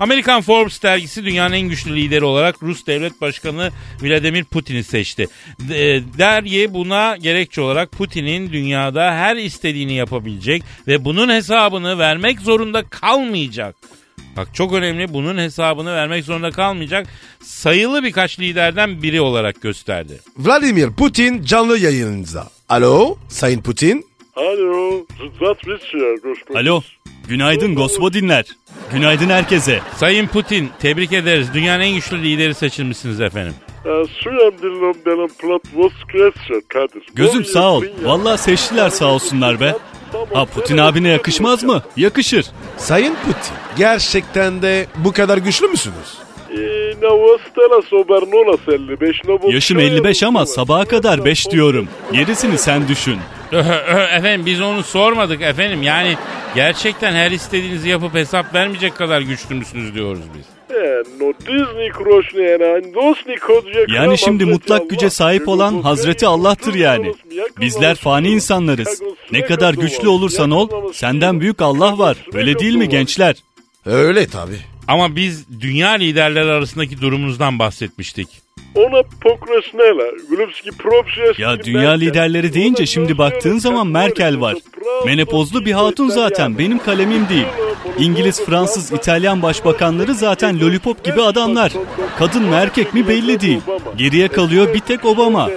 Amerikan 0.00 0.42
Forbes 0.42 0.82
dergisi 0.82 1.24
dünyanın 1.24 1.54
en 1.54 1.68
güçlü 1.68 1.96
lideri 1.96 2.24
olarak 2.24 2.62
Rus 2.62 2.86
Devlet 2.86 3.20
Başkanı 3.20 3.70
Vladimir 4.02 4.44
Putin'i 4.44 4.84
seçti. 4.84 5.26
Dergi 6.18 6.74
buna 6.74 7.16
gerekçe 7.16 7.60
olarak 7.60 7.92
Putin'in 7.92 8.52
dünyada 8.52 9.12
her 9.12 9.36
istediğini 9.36 9.92
yapabilecek 9.92 10.62
ve 10.86 11.04
bunun 11.04 11.28
hesabını 11.28 11.98
vermek 11.98 12.40
zorunda 12.40 12.82
kalmayacak. 12.82 13.76
Bak 14.36 14.48
çok 14.54 14.72
önemli 14.72 15.12
bunun 15.14 15.38
hesabını 15.38 15.94
vermek 15.94 16.24
zorunda 16.24 16.50
kalmayacak 16.50 17.06
sayılı 17.42 18.04
birkaç 18.04 18.40
liderden 18.40 19.02
biri 19.02 19.20
olarak 19.20 19.62
gösterdi. 19.62 20.20
Vladimir 20.38 20.92
Putin 20.92 21.42
canlı 21.42 21.78
yayınınıza. 21.78 22.48
Alo 22.68 23.16
Sayın 23.28 23.62
Putin. 23.62 24.06
Alo. 24.36 25.06
Alo. 26.54 26.82
Günaydın 27.28 27.74
Gospodinler. 27.74 28.44
Günaydın 28.92 29.28
herkese. 29.30 29.80
Sayın 29.96 30.26
Putin 30.26 30.70
tebrik 30.80 31.12
ederiz. 31.12 31.48
Dünyanın 31.54 31.82
en 31.82 31.94
güçlü 31.94 32.22
lideri 32.22 32.54
seçilmişsiniz 32.54 33.20
efendim. 33.20 33.54
Kadir. 36.68 37.02
Gözüm 37.14 37.44
sağ 37.44 37.72
ol. 37.72 37.84
Vallahi 38.02 38.38
seçtiler 38.38 38.90
sağ 38.90 39.06
olsunlar 39.06 39.60
be. 39.60 39.74
Ha 40.34 40.44
Putin 40.44 40.78
abine 40.78 41.08
yakışmaz 41.08 41.64
mı? 41.64 41.82
Yakışır. 41.96 42.46
Sayın 42.76 43.14
Putin 43.14 43.56
gerçekten 43.78 44.62
de 44.62 44.86
bu 44.96 45.12
kadar 45.12 45.38
güçlü 45.38 45.68
müsünüz? 45.68 46.18
E, 46.50 46.56
Navostela 47.02 47.82
Sobernolas 47.82 48.60
55. 48.68 49.24
Navostela 49.24 49.54
Yaşım 49.54 49.78
55 49.78 50.22
ama 50.22 50.46
sabaha 50.46 50.84
kadar 50.84 51.24
5 51.24 51.50
diyorum. 51.50 51.88
Gerisini 52.12 52.58
sen 52.58 52.88
düşün. 52.88 53.18
efendim 54.16 54.46
biz 54.46 54.60
onu 54.60 54.82
sormadık 54.82 55.42
efendim. 55.42 55.82
Yani 55.82 56.16
gerçekten 56.54 57.12
her 57.12 57.30
istediğinizi 57.30 57.88
yapıp 57.88 58.14
hesap 58.14 58.54
vermeyecek 58.54 58.96
kadar 58.96 59.20
güçlü 59.20 59.54
müsünüz 59.54 59.94
diyoruz 59.94 60.22
biz. 60.38 60.55
No 61.20 61.32
Disney 61.40 61.88
kroşne 61.90 62.42
yani 62.42 62.94
Dosni 62.94 63.36
kodje 63.36 63.86
Yani 63.88 64.18
şimdi 64.18 64.44
mutlak 64.44 64.90
güce 64.90 65.10
sahip 65.10 65.48
olan 65.48 65.82
Hazreti 65.82 66.26
Allah'tır 66.26 66.74
yani. 66.74 67.14
Bizler 67.60 67.94
fani 67.94 68.28
insanlarız. 68.28 69.02
Ne 69.32 69.44
kadar 69.44 69.74
güçlü 69.74 70.08
olursan 70.08 70.50
ol, 70.50 70.92
senden 70.92 71.40
büyük 71.40 71.62
Allah 71.62 71.98
var. 71.98 72.16
Öyle 72.32 72.58
değil 72.58 72.74
mi 72.76 72.88
gençler? 72.88 73.36
Öyle 73.86 74.26
tabi. 74.26 74.54
Ama 74.88 75.16
biz 75.16 75.60
dünya 75.60 75.90
liderleri 75.90 76.50
arasındaki 76.50 77.00
durumunuzdan 77.00 77.58
bahsetmiştik. 77.58 78.28
Ona 78.76 79.02
pokrasnela. 79.20 80.10
Gülüpski 80.30 80.70
propşeş. 80.70 81.38
Ya 81.38 81.64
dünya 81.64 81.90
liderleri 81.90 82.54
deyince 82.54 82.86
şimdi 82.86 83.18
baktığın 83.18 83.58
zaman 83.58 83.86
Merkel 83.86 84.40
var. 84.40 84.54
Menopozlu 85.06 85.64
bir 85.64 85.72
hatun 85.72 86.08
zaten 86.08 86.58
benim 86.58 86.78
kalemim 86.78 87.28
değil. 87.28 87.46
İngiliz, 87.98 88.44
Fransız, 88.44 88.92
İtalyan 88.92 89.42
başbakanları 89.42 90.14
zaten 90.14 90.60
lollipop 90.60 91.04
gibi 91.04 91.22
adamlar. 91.22 91.72
Kadın 92.18 92.42
mı 92.42 92.54
erkek 92.54 92.94
mi 92.94 93.08
belli 93.08 93.40
değil. 93.40 93.60
Geriye 93.96 94.28
kalıyor 94.28 94.74
bir 94.74 94.80
tek 94.80 95.04
Obama. 95.04 95.50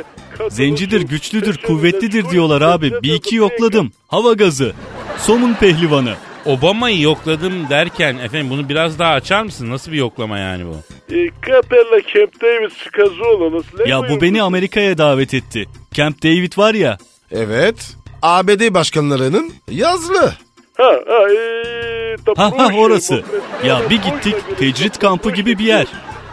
Zencidir, 0.49 1.01
güçlüdür, 1.01 1.57
kuvvetlidir 1.57 2.29
diyorlar 2.29 2.61
abi. 2.61 2.91
Bir 3.03 3.13
iki 3.13 3.35
yokladım. 3.35 3.91
Hava 4.07 4.33
gazı. 4.33 4.73
Somun 5.17 5.53
pehlivanı. 5.53 6.13
Obama'yı 6.45 7.01
yokladım 7.01 7.69
derken 7.69 8.17
efendim 8.17 8.49
bunu 8.49 8.69
biraz 8.69 8.99
daha 8.99 9.13
açar 9.13 9.43
mısın? 9.43 9.69
Nasıl 9.69 9.91
bir 9.91 9.97
yoklama 9.97 10.37
yani 10.39 10.63
bu? 10.65 10.75
E, 11.15 11.29
Kapella 11.41 12.01
Camp 12.13 12.41
David 12.41 12.71
skazı 12.87 13.23
olanız. 13.23 13.65
Ya 13.85 14.09
bu 14.09 14.21
beni 14.21 14.41
Amerika'ya 14.41 14.97
davet 14.97 15.33
etti. 15.33 15.65
Camp 15.93 16.23
David 16.23 16.57
var 16.57 16.73
ya. 16.73 16.97
Evet. 17.31 17.95
ABD 18.21 18.73
başkanlarının 18.73 19.53
yazlı. 19.71 20.33
Ha 20.77 20.93
ha 21.07 21.33
e, 21.33 22.15
Ha 22.35 22.51
ha 22.57 22.69
orası. 22.77 23.23
Ya 23.65 23.81
bir 23.89 24.01
gittik 24.01 24.35
tecrit 24.59 24.99
kampı 24.99 25.31
gibi 25.31 25.59
bir 25.59 25.65
yer. 25.65 25.87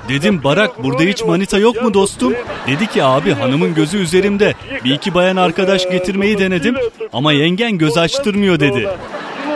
Dedim 0.09 0.41
Barak 0.45 0.85
burada 0.85 1.03
hiç 1.03 1.25
manita 1.25 1.59
yok 1.59 1.83
mu 1.83 1.95
dostum? 1.95 2.35
Dedi 2.67 2.87
ki 2.87 3.05
abi 3.05 3.33
hanımın 3.33 3.75
gözü 3.75 3.99
üzerimde. 3.99 4.55
Bir 4.85 4.91
iki 4.95 5.15
bayan 5.15 5.37
arkadaş 5.37 5.91
getirmeyi 5.91 6.39
denedim 6.39 6.77
ama 7.13 7.33
yengen 7.33 7.79
göz 7.79 7.99
açtırmıyor 7.99 8.61
dedi. 8.61 8.89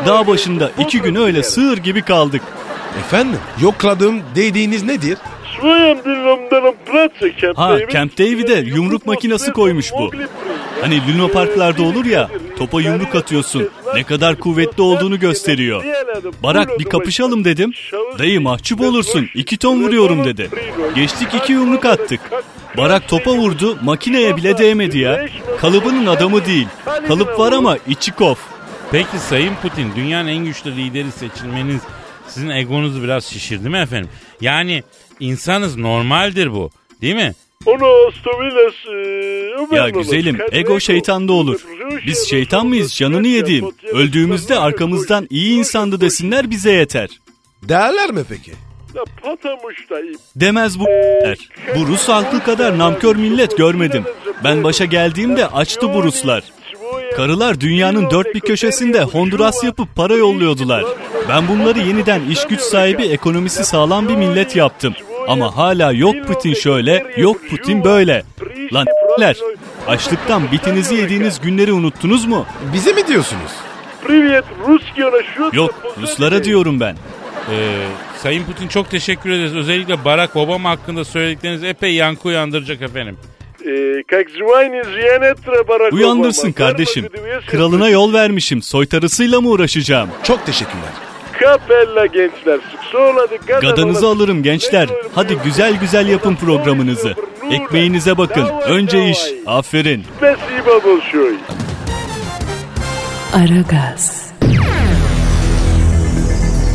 Dağ 0.07 0.27
başında 0.27 0.71
iki 0.79 1.01
gün 1.03 1.15
öyle 1.15 1.43
sığır 1.43 1.77
gibi 1.79 2.03
kaldık. 2.03 2.43
Efendim 2.99 3.39
yokladığım 3.63 4.21
dediğiniz 4.35 4.83
nedir? 4.83 5.19
Ha 7.57 7.79
Camp 7.93 8.19
David'e 8.19 8.59
yumruk 8.59 9.07
makinesi 9.07 9.53
koymuş 9.53 9.93
bu. 9.93 10.11
Hani 10.81 11.01
Luna 11.09 11.29
Parklarda 11.29 11.83
olur 11.83 12.05
ya 12.05 12.29
topa 12.59 12.81
yumruk 12.81 13.15
atıyorsun 13.15 13.69
ne 13.95 14.05
kadar 14.05 14.37
kuvvetli 14.37 14.83
olduğunu 14.83 15.19
gösteriyor. 15.19 15.85
Barak 16.43 16.79
bir 16.79 16.85
kapışalım 16.85 17.45
dedim. 17.45 17.73
Dayı 18.19 18.41
mahcup 18.41 18.81
olursun 18.81 19.29
iki 19.35 19.57
ton 19.57 19.83
vuruyorum 19.83 20.25
dedi. 20.25 20.51
Geçtik 20.95 21.29
iki 21.35 21.53
yumruk 21.53 21.85
attık. 21.85 22.21
Barak 22.77 23.09
topa 23.09 23.31
vurdu 23.33 23.79
makineye 23.83 24.37
bile 24.37 24.59
değmedi 24.59 24.99
ya. 24.99 25.27
Kalıbının 25.61 26.07
adamı 26.07 26.47
değil. 26.47 26.67
Kalıp 27.09 27.39
var 27.39 27.53
ama 27.53 27.77
içi 27.89 28.13
kof. 28.13 28.39
Peki 28.93 29.19
Sayın 29.29 29.55
Putin 29.63 29.93
dünyanın 29.97 30.29
en 30.29 30.45
güçlü 30.45 30.77
lideri 30.77 31.13
seçilmeniz 31.13 31.81
sizin 32.29 32.49
egonuzu 32.49 33.03
biraz 33.03 33.25
şişirdi 33.25 33.69
mi 33.69 33.79
efendim? 33.79 34.11
Yani 34.41 34.83
insanız 35.21 35.77
normaldir 35.77 36.53
bu 36.53 36.71
değil 37.01 37.15
mi? 37.15 37.33
E, 39.73 39.77
Ya 39.77 39.89
güzelim 39.89 40.39
ego 40.53 40.81
şeytanda 40.81 41.33
olur. 41.33 41.61
Biz 42.07 42.29
şeytan 42.29 42.67
mıyız 42.67 42.95
canını 42.97 43.27
yediğim. 43.29 43.65
Öldüğümüzde 43.93 44.59
arkamızdan 44.59 45.27
iyi 45.31 45.59
insandı 45.59 46.01
desinler 46.01 46.51
bize 46.51 46.73
yeter. 46.73 47.09
Derler 47.63 48.11
mi 48.11 48.21
peki? 48.29 48.53
Demez 50.37 50.81
bu 50.81 50.85
der. 50.87 51.39
Bu 51.77 51.87
Rus 51.87 52.09
halkı 52.09 52.45
kadar 52.45 52.79
namkör 52.79 53.17
millet 53.17 53.57
görmedim. 53.57 54.05
Ben 54.45 54.65
başa 54.65 54.85
geldiğimde 54.85 55.47
açtı 55.47 55.95
bu 55.95 56.03
Ruslar. 56.03 56.43
Karılar 57.21 57.61
dünyanın 57.61 58.11
dört 58.11 58.35
bir 58.35 58.41
köşesinde 58.41 59.03
Honduras 59.03 59.65
yapıp 59.65 59.97
para 59.97 60.15
yolluyordular. 60.15 60.85
Ben 61.29 61.49
bunları 61.49 61.79
yeniden 61.79 62.23
iş 62.31 62.47
güç 62.47 62.61
sahibi 62.61 63.03
ekonomisi 63.03 63.65
sağlam 63.65 64.09
bir 64.09 64.17
millet 64.17 64.57
yaptım. 64.57 64.95
Ama 65.29 65.57
hala 65.57 65.93
yok 65.93 66.15
Putin 66.27 66.55
şöyle, 66.55 67.07
yok 67.17 67.37
Putin 67.51 67.85
böyle. 67.85 68.23
Lan 68.73 68.87
ler, 69.21 69.37
açlıktan 69.89 70.53
bitinizi 70.53 70.95
yediğiniz 70.95 71.41
günleri 71.41 71.73
unuttunuz 71.73 72.25
mu? 72.25 72.47
Bize 72.73 72.93
mi 72.93 73.07
diyorsunuz? 73.07 73.53
Yok, 75.53 75.75
Ruslara 76.01 76.45
diyorum 76.45 76.81
ben. 76.81 76.97
Ee, 77.51 77.87
Sayın 78.23 78.45
Putin 78.45 78.69
çok 78.69 78.91
teşekkür 78.91 79.31
ederiz. 79.31 79.57
Özellikle 79.57 80.05
Barack 80.05 80.37
Obama 80.37 80.71
hakkında 80.71 81.05
söyledikleriniz 81.05 81.65
epey 81.65 81.95
yankı 81.95 82.29
uyandıracak 82.29 82.83
efendim. 82.83 83.17
Uyandırsın 85.93 86.53
kardeşim. 86.53 87.09
Kralına 87.47 87.89
yol 87.89 88.13
vermişim. 88.13 88.63
Soytarısıyla 88.63 89.41
mı 89.41 89.49
uğraşacağım? 89.49 90.09
Çok 90.23 90.47
teşekkürler. 90.47 90.91
Kapella 91.33 92.07
gençler. 92.07 92.59
Gadanızı 93.61 94.07
alırım 94.07 94.43
gençler. 94.43 94.89
Hadi 95.15 95.39
güzel 95.45 95.81
güzel 95.81 96.09
yapın 96.09 96.37
programınızı. 96.37 97.15
Ekmeğinize 97.51 98.19
bakın. 98.19 98.47
Önce 98.67 99.11
iş. 99.11 99.19
Aferin. 99.47 100.05
Aragaz. 103.35 104.31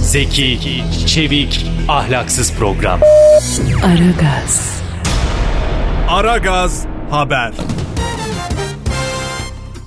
Zeki, 0.01 0.59
çevik, 1.07 1.65
ahlaksız 1.89 2.53
program. 2.59 2.99
Aragaz. 3.85 4.84
Aragaz 6.09 6.85
Haber. 7.09 7.53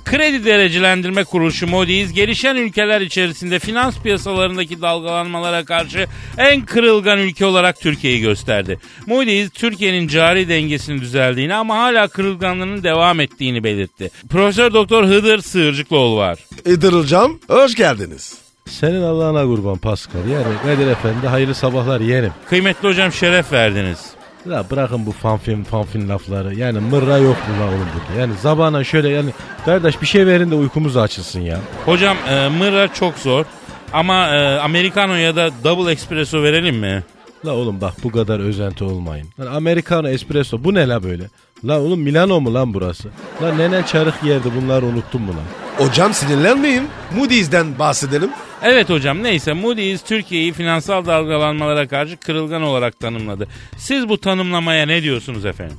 Kredi 0.05 0.45
derecelendirme 0.45 1.23
kuruluşu 1.23 1.67
Moody's 1.67 2.13
gelişen 2.13 2.55
ülkeler 2.55 3.01
içerisinde 3.01 3.59
finans 3.59 3.99
piyasalarındaki 3.99 4.81
dalgalanmalara 4.81 5.65
karşı 5.65 6.07
en 6.37 6.65
kırılgan 6.65 7.19
ülke 7.19 7.45
olarak 7.45 7.79
Türkiye'yi 7.79 8.21
gösterdi. 8.21 8.79
Moody's 9.07 9.49
Türkiye'nin 9.49 10.07
cari 10.07 10.49
dengesinin 10.49 11.01
düzeldiğini 11.01 11.55
ama 11.55 11.77
hala 11.77 12.07
kırılganlığının 12.07 12.83
devam 12.83 13.19
ettiğini 13.19 13.63
belirtti. 13.63 14.11
Profesör 14.29 14.73
Doktor 14.73 15.03
Hıdır 15.03 15.41
Sığırcıklıoğlu 15.41 16.17
var. 16.17 16.39
İdırılcam 16.65 17.39
hoş 17.47 17.75
geldiniz. 17.75 18.37
Senin 18.65 19.01
Allah'ına 19.01 19.43
kurban 19.43 19.77
Pascal. 19.77 20.27
Yani 20.29 20.55
Kadir 20.63 20.87
Efendi 20.87 21.27
hayırlı 21.27 21.55
sabahlar 21.55 21.99
yeğenim. 22.01 22.31
Kıymetli 22.49 22.87
hocam 22.87 23.11
şeref 23.11 23.51
verdiniz. 23.51 24.18
Ya 24.45 24.63
bırakın 24.71 25.05
bu 25.05 25.11
fanfin 25.11 25.63
fanfin 25.63 26.09
lafları. 26.09 26.55
Yani 26.55 26.79
mırra 26.79 27.17
yok 27.17 27.37
mu 27.47 27.53
lan 27.61 27.67
oğlum 27.69 27.87
burada? 27.93 28.21
Yani 28.21 28.33
zabana 28.41 28.83
şöyle 28.83 29.09
yani 29.09 29.29
kardeş 29.65 30.01
bir 30.01 30.07
şey 30.07 30.25
verin 30.27 30.51
de 30.51 30.55
uykumuz 30.55 30.97
açılsın 30.97 31.39
ya. 31.41 31.59
Hocam 31.85 32.17
e, 32.29 32.49
mırra 32.49 32.93
çok 32.93 33.17
zor 33.17 33.45
ama 33.93 34.27
e, 34.27 34.59
Americano 34.59 35.13
ya 35.13 35.35
da 35.35 35.49
Double 35.63 35.91
Espresso 35.91 36.43
verelim 36.43 36.75
mi? 36.75 37.03
La 37.45 37.53
oğlum 37.53 37.81
bak 37.81 37.93
bu 38.03 38.11
kadar 38.11 38.39
özenti 38.39 38.83
olmayın. 38.83 39.27
Lan 39.39 39.45
Americano 39.55 40.07
espresso 40.07 40.63
bu 40.63 40.73
ne 40.73 40.87
la 40.87 41.03
böyle? 41.03 41.23
La 41.65 41.79
oğlum 41.81 41.99
Milano 42.01 42.41
mu 42.41 42.53
lan 42.53 42.73
burası? 42.73 43.09
La 43.41 43.53
nenen 43.55 43.83
çarık 43.83 44.23
yerdi 44.23 44.47
bunları 44.61 44.85
unuttun 44.85 45.21
mu 45.21 45.31
lan? 45.31 45.85
Hocam 45.87 46.13
sinirlenmeyin. 46.13 46.87
Moody's'den 47.15 47.79
bahsedelim. 47.79 48.29
Evet 48.63 48.89
hocam 48.89 49.23
neyse 49.23 49.53
Moody's 49.53 50.01
Türkiye'yi 50.03 50.53
finansal 50.53 51.05
dalgalanmalara 51.05 51.87
karşı 51.87 52.17
kırılgan 52.17 52.61
olarak 52.61 52.99
tanımladı. 52.99 53.47
Siz 53.77 54.09
bu 54.09 54.17
tanımlamaya 54.17 54.85
ne 54.85 55.03
diyorsunuz 55.03 55.45
efendim? 55.45 55.77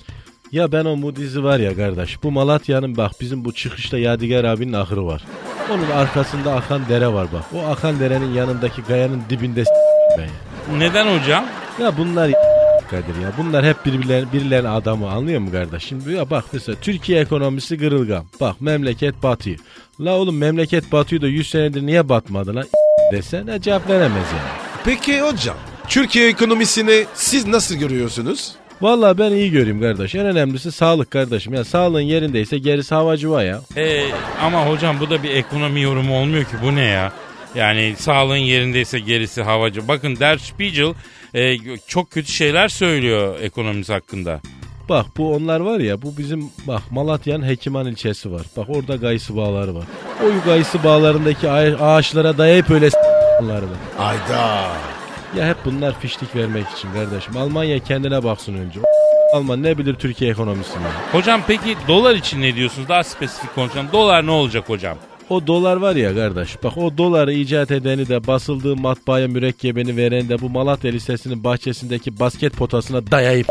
Ya 0.52 0.72
ben 0.72 0.84
o 0.84 0.96
Moody's'i 0.96 1.44
var 1.44 1.58
ya 1.58 1.76
kardeş. 1.76 2.22
Bu 2.22 2.30
Malatya'nın 2.30 2.96
bak 2.96 3.12
bizim 3.20 3.44
bu 3.44 3.52
çıkışta 3.54 3.98
Yadigar 3.98 4.44
abinin 4.44 4.72
ahırı 4.72 5.06
var. 5.06 5.22
Onun 5.72 5.90
arkasında 5.90 6.54
akan 6.54 6.80
dere 6.88 7.08
var 7.08 7.26
bak. 7.32 7.42
O 7.54 7.66
akan 7.70 8.00
derenin 8.00 8.34
yanındaki 8.34 8.82
gayanın 8.82 9.22
dibinde 9.30 9.64
s- 9.64 9.70
ben 10.18 10.22
ya. 10.24 10.78
Neden 10.78 11.18
hocam? 11.20 11.44
Ya 11.80 11.98
bunlar 11.98 12.30
Kadir 12.90 13.22
ya 13.22 13.32
bunlar 13.38 13.66
hep 13.66 13.86
birbirlerinin 13.86 14.32
birilerinin 14.32 14.68
adamı 14.68 15.10
anlıyor 15.10 15.40
musun 15.40 15.52
kardeş? 15.52 15.84
Şimdi 15.84 16.12
ya 16.12 16.30
bak 16.30 16.44
mesela 16.52 16.76
Türkiye 16.80 17.20
ekonomisi 17.20 17.78
kırılgan. 17.78 18.24
Bak 18.40 18.60
memleket 18.60 19.22
batıyor. 19.22 19.58
La 20.00 20.16
oğlum 20.16 20.38
memleket 20.38 20.92
batıyor 20.92 21.22
da 21.22 21.26
100 21.28 21.50
senedir 21.50 21.86
niye 21.86 22.08
batmadı 22.08 22.54
lan 22.54 22.64
desen 23.12 23.46
ne 23.46 23.60
cevap 23.60 23.88
veremez 23.88 24.26
yani. 24.32 24.50
Peki 24.84 25.20
hocam. 25.20 25.56
Türkiye 25.88 26.28
ekonomisini 26.28 27.04
siz 27.14 27.46
nasıl 27.46 27.74
görüyorsunuz? 27.74 28.52
Vallahi 28.80 29.18
ben 29.18 29.30
iyi 29.32 29.50
göreyim 29.50 29.80
kardeş. 29.80 30.14
En 30.14 30.26
önemlisi 30.26 30.72
sağlık 30.72 31.10
kardeşim. 31.10 31.54
Ya 31.54 31.64
sağlığın 31.64 32.00
yerindeyse 32.00 32.58
gerisi 32.58 32.94
havacıva 32.94 33.42
ya. 33.42 33.60
Ee, 33.76 34.04
ama 34.42 34.66
hocam 34.66 35.00
bu 35.00 35.10
da 35.10 35.22
bir 35.22 35.30
ekonomi 35.30 35.80
yorumu 35.80 36.18
olmuyor 36.18 36.44
ki 36.44 36.56
bu 36.64 36.74
ne 36.74 36.84
ya? 36.84 37.12
Yani 37.54 37.94
sağlığın 37.98 38.36
yerindeyse 38.36 39.00
gerisi 39.00 39.42
havacı. 39.42 39.88
Bakın 39.88 40.16
Der 40.16 40.38
Spiegel 40.38 40.94
e, 41.34 41.56
çok 41.86 42.10
kötü 42.10 42.32
şeyler 42.32 42.68
söylüyor 42.68 43.36
ekonomimiz 43.40 43.88
hakkında. 43.90 44.40
Bak 44.88 45.06
bu 45.16 45.34
onlar 45.34 45.60
var 45.60 45.80
ya 45.80 46.02
bu 46.02 46.18
bizim 46.18 46.50
bak 46.66 46.82
Malatya'nın 46.90 47.46
Hekiman 47.48 47.86
ilçesi 47.86 48.32
var. 48.32 48.42
Bak 48.56 48.66
orada 48.68 48.96
gayısı 48.96 49.36
bağları 49.36 49.74
var. 49.74 49.84
O 50.24 50.44
gayısı 50.46 50.84
bağlarındaki 50.84 51.50
ağ- 51.50 51.86
ağaçlara 51.94 52.38
dayayıp 52.38 52.70
öyle 52.70 52.90
s**lar 52.90 53.62
var. 53.62 53.68
Ayda. 53.98 54.66
Ya 55.36 55.48
hep 55.48 55.56
bunlar 55.64 56.00
fişlik 56.00 56.36
vermek 56.36 56.66
için 56.68 56.92
kardeşim. 56.92 57.36
Almanya 57.36 57.78
kendine 57.78 58.24
baksın 58.24 58.54
önce. 58.54 58.80
Alman 59.34 59.62
ne 59.62 59.78
bilir 59.78 59.94
Türkiye 59.94 60.30
ekonomisini. 60.30 60.82
Hocam 61.12 61.40
peki 61.46 61.76
dolar 61.88 62.14
için 62.14 62.42
ne 62.42 62.54
diyorsunuz? 62.54 62.88
Daha 62.88 63.04
spesifik 63.04 63.54
konuşalım. 63.54 63.86
Dolar 63.92 64.26
ne 64.26 64.30
olacak 64.30 64.68
hocam? 64.68 64.96
O 65.30 65.46
dolar 65.46 65.76
var 65.76 65.96
ya 65.96 66.14
kardeş. 66.14 66.62
Bak 66.64 66.76
o 66.76 66.98
doları 66.98 67.32
icat 67.32 67.70
edeni 67.70 68.08
de 68.08 68.26
basıldığı 68.26 68.76
matbaaya 68.76 69.28
mürekkebini 69.28 69.96
veren 69.96 70.28
de 70.28 70.40
bu 70.40 70.50
Malatya 70.50 70.90
Lisesi'nin 70.90 71.44
bahçesindeki 71.44 72.20
basket 72.20 72.52
potasına 72.52 73.10
dayayıp 73.10 73.46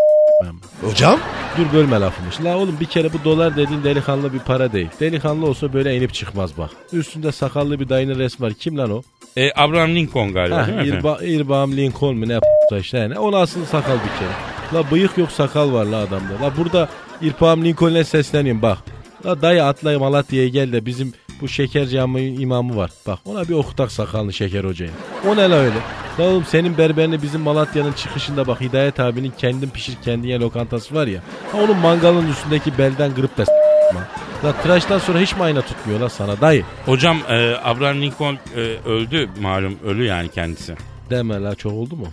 Hocam? 0.82 1.20
Dur 1.58 1.74
bölme 1.74 2.00
lafımı. 2.00 2.30
La 2.44 2.58
oğlum 2.58 2.78
bir 2.80 2.86
kere 2.86 3.14
bu 3.14 3.24
dolar 3.24 3.58
dediğin 3.58 3.84
delikanlı 3.84 4.34
bir 4.34 4.40
para 4.40 4.72
değil. 4.74 4.88
Delikanlı 5.00 5.46
olsa 5.46 5.74
böyle 5.74 5.98
inip 5.98 6.14
çıkmaz 6.14 6.58
bak. 6.58 6.70
Üstünde 6.94 7.32
sakallı 7.32 7.80
bir 7.80 7.90
dayının 7.90 8.20
resmi 8.20 8.46
var. 8.46 8.54
Kim 8.54 8.78
lan 8.78 8.92
o? 8.92 9.02
E, 9.38 9.52
Abraham 9.56 9.96
Lincoln 9.96 10.34
galiba 10.34 10.58
Ha, 10.58 10.68
değil 10.68 10.78
mi 10.78 10.82
efendim? 10.82 11.00
İrba, 11.00 11.18
İrbam 11.22 11.78
Lincoln 11.78 12.16
mu 12.16 12.28
ne 12.28 12.40
işte 12.80 12.98
yani. 12.98 13.20
O 13.20 13.32
nasıl 13.32 13.66
sakal 13.66 13.94
bir 13.94 14.20
kere. 14.20 14.32
La 14.74 14.92
bıyık 14.92 15.18
yok 15.18 15.32
sakal 15.32 15.74
var 15.74 15.86
la 15.86 15.98
adamda. 15.98 16.34
La 16.44 16.58
burada 16.58 16.90
İrfan 17.22 17.64
Lincoln'e 17.64 18.04
sesleniyorum 18.04 18.62
bak. 18.62 18.78
La 19.26 19.42
dayı 19.42 19.64
atla 19.64 20.00
Malatya'ya 20.00 20.48
gel 20.48 20.74
de 20.74 20.86
bizim 20.86 21.14
bu 21.42 21.48
şeker 21.48 21.86
camı 21.86 22.20
imamı 22.20 22.76
var. 22.78 22.92
Bak 23.08 23.20
ona 23.26 23.44
bir 23.50 23.54
okutak 23.54 23.92
sakalını 23.92 24.34
şeker 24.34 24.64
hocaya. 24.64 24.92
O 25.28 25.38
ne 25.38 25.50
la 25.50 25.56
öyle? 25.56 25.76
La 26.20 26.24
oğlum 26.26 26.46
senin 26.46 26.78
berberini 26.78 27.22
bizim 27.22 27.42
Malatya'nın 27.42 27.92
çıkışında 27.94 28.48
bak 28.48 28.62
Hidayet 28.62 29.00
abinin 29.00 29.34
kendin 29.38 29.70
pişir 29.70 29.94
kendin 30.06 30.28
ye 30.28 30.40
lokantası 30.40 30.96
var 30.96 31.08
ya. 31.08 31.22
Ha, 31.52 31.58
onun 31.62 31.78
mangalın 31.78 32.30
üstündeki 32.30 32.78
belden 32.78 33.16
kırıp 33.16 33.38
da 33.38 33.46
s- 33.46 33.52
lan. 33.96 34.04
La 34.46 34.54
tıraştan 34.62 34.98
sonra 35.00 35.20
hiç 35.20 35.36
mi 35.36 35.44
ayna 35.44 35.62
tutmuyor 35.62 36.00
la 36.00 36.10
sana 36.10 36.42
dayı? 36.42 36.64
Hocam 36.86 37.18
e, 37.30 37.56
Abraham 37.64 38.02
Lincoln 38.02 38.38
e, 38.56 38.60
öldü 38.86 39.30
malum 39.42 39.80
ölü 39.86 40.06
yani 40.06 40.30
kendisi. 40.30 40.76
Deme 41.10 41.42
la 41.42 41.56
çok 41.56 41.74
oldu 41.74 41.96
mu? 41.96 42.08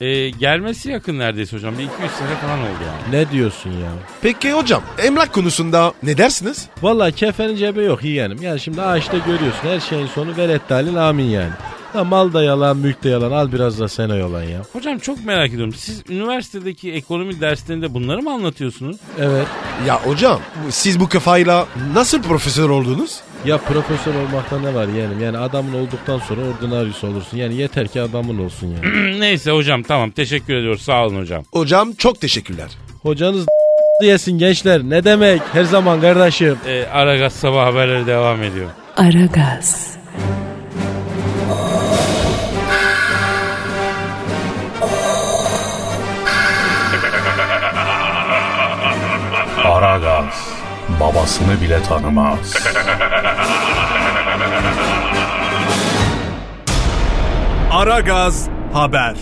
E, 0.00 0.30
gelmesi 0.30 0.90
yakın 0.90 1.18
neredeyse 1.18 1.56
hocam. 1.56 1.78
Bir 1.78 1.84
200 1.84 2.10
sene 2.12 2.36
falan 2.42 2.58
oldu 2.58 2.78
yani. 2.86 3.16
Ne 3.16 3.30
diyorsun 3.30 3.70
ya? 3.70 3.90
Peki 4.22 4.52
hocam 4.52 4.82
emlak 4.98 5.32
konusunda 5.32 5.92
ne 6.02 6.18
dersiniz? 6.18 6.68
Vallahi 6.82 7.12
kefenin 7.12 7.56
cebe 7.56 7.82
yok 7.82 8.04
yeğenim. 8.04 8.42
Yani 8.42 8.60
şimdi 8.60 8.82
ağaçta 8.82 9.18
görüyorsun 9.18 9.68
her 9.68 9.80
şeyin 9.80 10.06
sonu 10.06 10.36
velet 10.36 10.68
dalil 10.70 11.08
amin 11.08 11.24
yani. 11.24 11.50
Ha, 11.92 12.04
mal 12.04 12.32
da 12.32 12.42
yalan, 12.42 12.76
mülk 12.76 13.04
de 13.04 13.08
yalan. 13.08 13.30
Al 13.32 13.52
biraz 13.52 13.80
da 13.80 13.88
sen 13.88 14.08
yalan 14.08 14.42
ya. 14.42 14.60
Hocam 14.72 14.98
çok 14.98 15.24
merak 15.24 15.48
ediyorum. 15.50 15.74
Siz 15.74 16.02
üniversitedeki 16.08 16.92
ekonomi 16.92 17.40
derslerinde 17.40 17.94
bunları 17.94 18.22
mı 18.22 18.32
anlatıyorsunuz? 18.32 18.96
Evet. 19.18 19.46
Ya 19.86 20.02
hocam 20.06 20.40
siz 20.70 21.00
bu 21.00 21.08
kafayla 21.08 21.66
nasıl 21.94 22.22
profesör 22.22 22.70
oldunuz? 22.70 23.20
Ya 23.44 23.58
profesör 23.58 24.14
olmakta 24.14 24.60
ne 24.60 24.74
var 24.74 24.88
yeğenim? 24.88 25.20
Yani 25.20 25.38
adamın 25.38 25.74
olduktan 25.74 26.18
sonra 26.18 26.40
ordinaryus 26.40 27.04
olursun. 27.04 27.36
Yani 27.36 27.54
yeter 27.54 27.88
ki 27.88 28.00
adamın 28.00 28.38
olsun 28.44 28.66
yani. 28.66 29.20
Neyse 29.20 29.50
hocam 29.50 29.82
tamam 29.82 30.10
teşekkür 30.10 30.54
ediyoruz 30.54 30.82
sağ 30.82 31.06
olun 31.06 31.20
hocam. 31.20 31.44
Hocam 31.52 31.92
çok 31.92 32.20
teşekkürler. 32.20 32.68
Hocanız 33.02 33.46
yesin 34.02 34.38
gençler. 34.38 34.82
Ne 34.82 35.04
demek? 35.04 35.42
Her 35.52 35.64
zaman 35.64 36.00
kardeşim. 36.00 36.58
E, 36.66 36.84
Aragaz 36.86 37.32
sabah 37.32 37.66
haberleri 37.66 38.06
devam 38.06 38.42
ediyor. 38.42 38.70
Aragaz, 38.96 39.98
Aragaz 49.64 50.17
babasını 51.00 51.60
bile 51.60 51.82
tanımaz. 51.82 52.54
Aragaz 57.72 58.48
haber. 58.72 59.14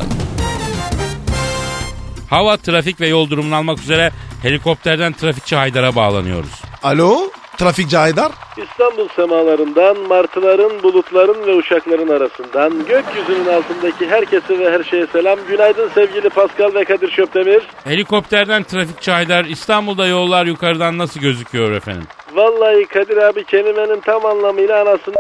Hava, 2.31 2.57
trafik 2.57 3.01
ve 3.01 3.09
yol 3.09 3.31
durumunu 3.31 3.57
almak 3.57 3.79
üzere 3.79 4.11
helikopterden 4.43 5.13
trafikçi 5.13 5.57
Haydar'a 5.57 5.97
bağlanıyoruz. 5.97 6.63
Alo 6.83 7.19
trafikçi 7.59 7.97
Haydar? 7.97 8.33
İstanbul 8.57 9.09
semalarından, 9.17 9.97
martıların, 10.09 10.83
bulutların 10.83 11.47
ve 11.47 11.55
uçakların 11.55 12.09
arasından, 12.09 12.73
gökyüzünün 12.89 13.47
altındaki 13.47 14.09
herkese 14.09 14.59
ve 14.59 14.71
her 14.71 14.85
şeye 14.85 15.07
selam. 15.07 15.39
Günaydın 15.49 15.91
sevgili 15.95 16.29
Pascal 16.29 16.75
ve 16.75 16.85
Kadir 16.85 17.11
Şöpdemir. 17.11 17.63
Helikopterden 17.85 18.63
trafikçi 18.63 19.11
Haydar 19.11 19.45
İstanbul'da 19.45 20.07
yollar 20.07 20.47
yukarıdan 20.47 20.99
nasıl 20.99 21.21
gözüküyor 21.21 21.73
efendim? 21.73 22.07
Vallahi 22.35 22.85
Kadir 22.87 23.17
abi 23.17 23.45
kelimenin 23.45 24.01
tam 24.01 24.27
anlamıyla 24.27 24.81
anasını 24.83 25.15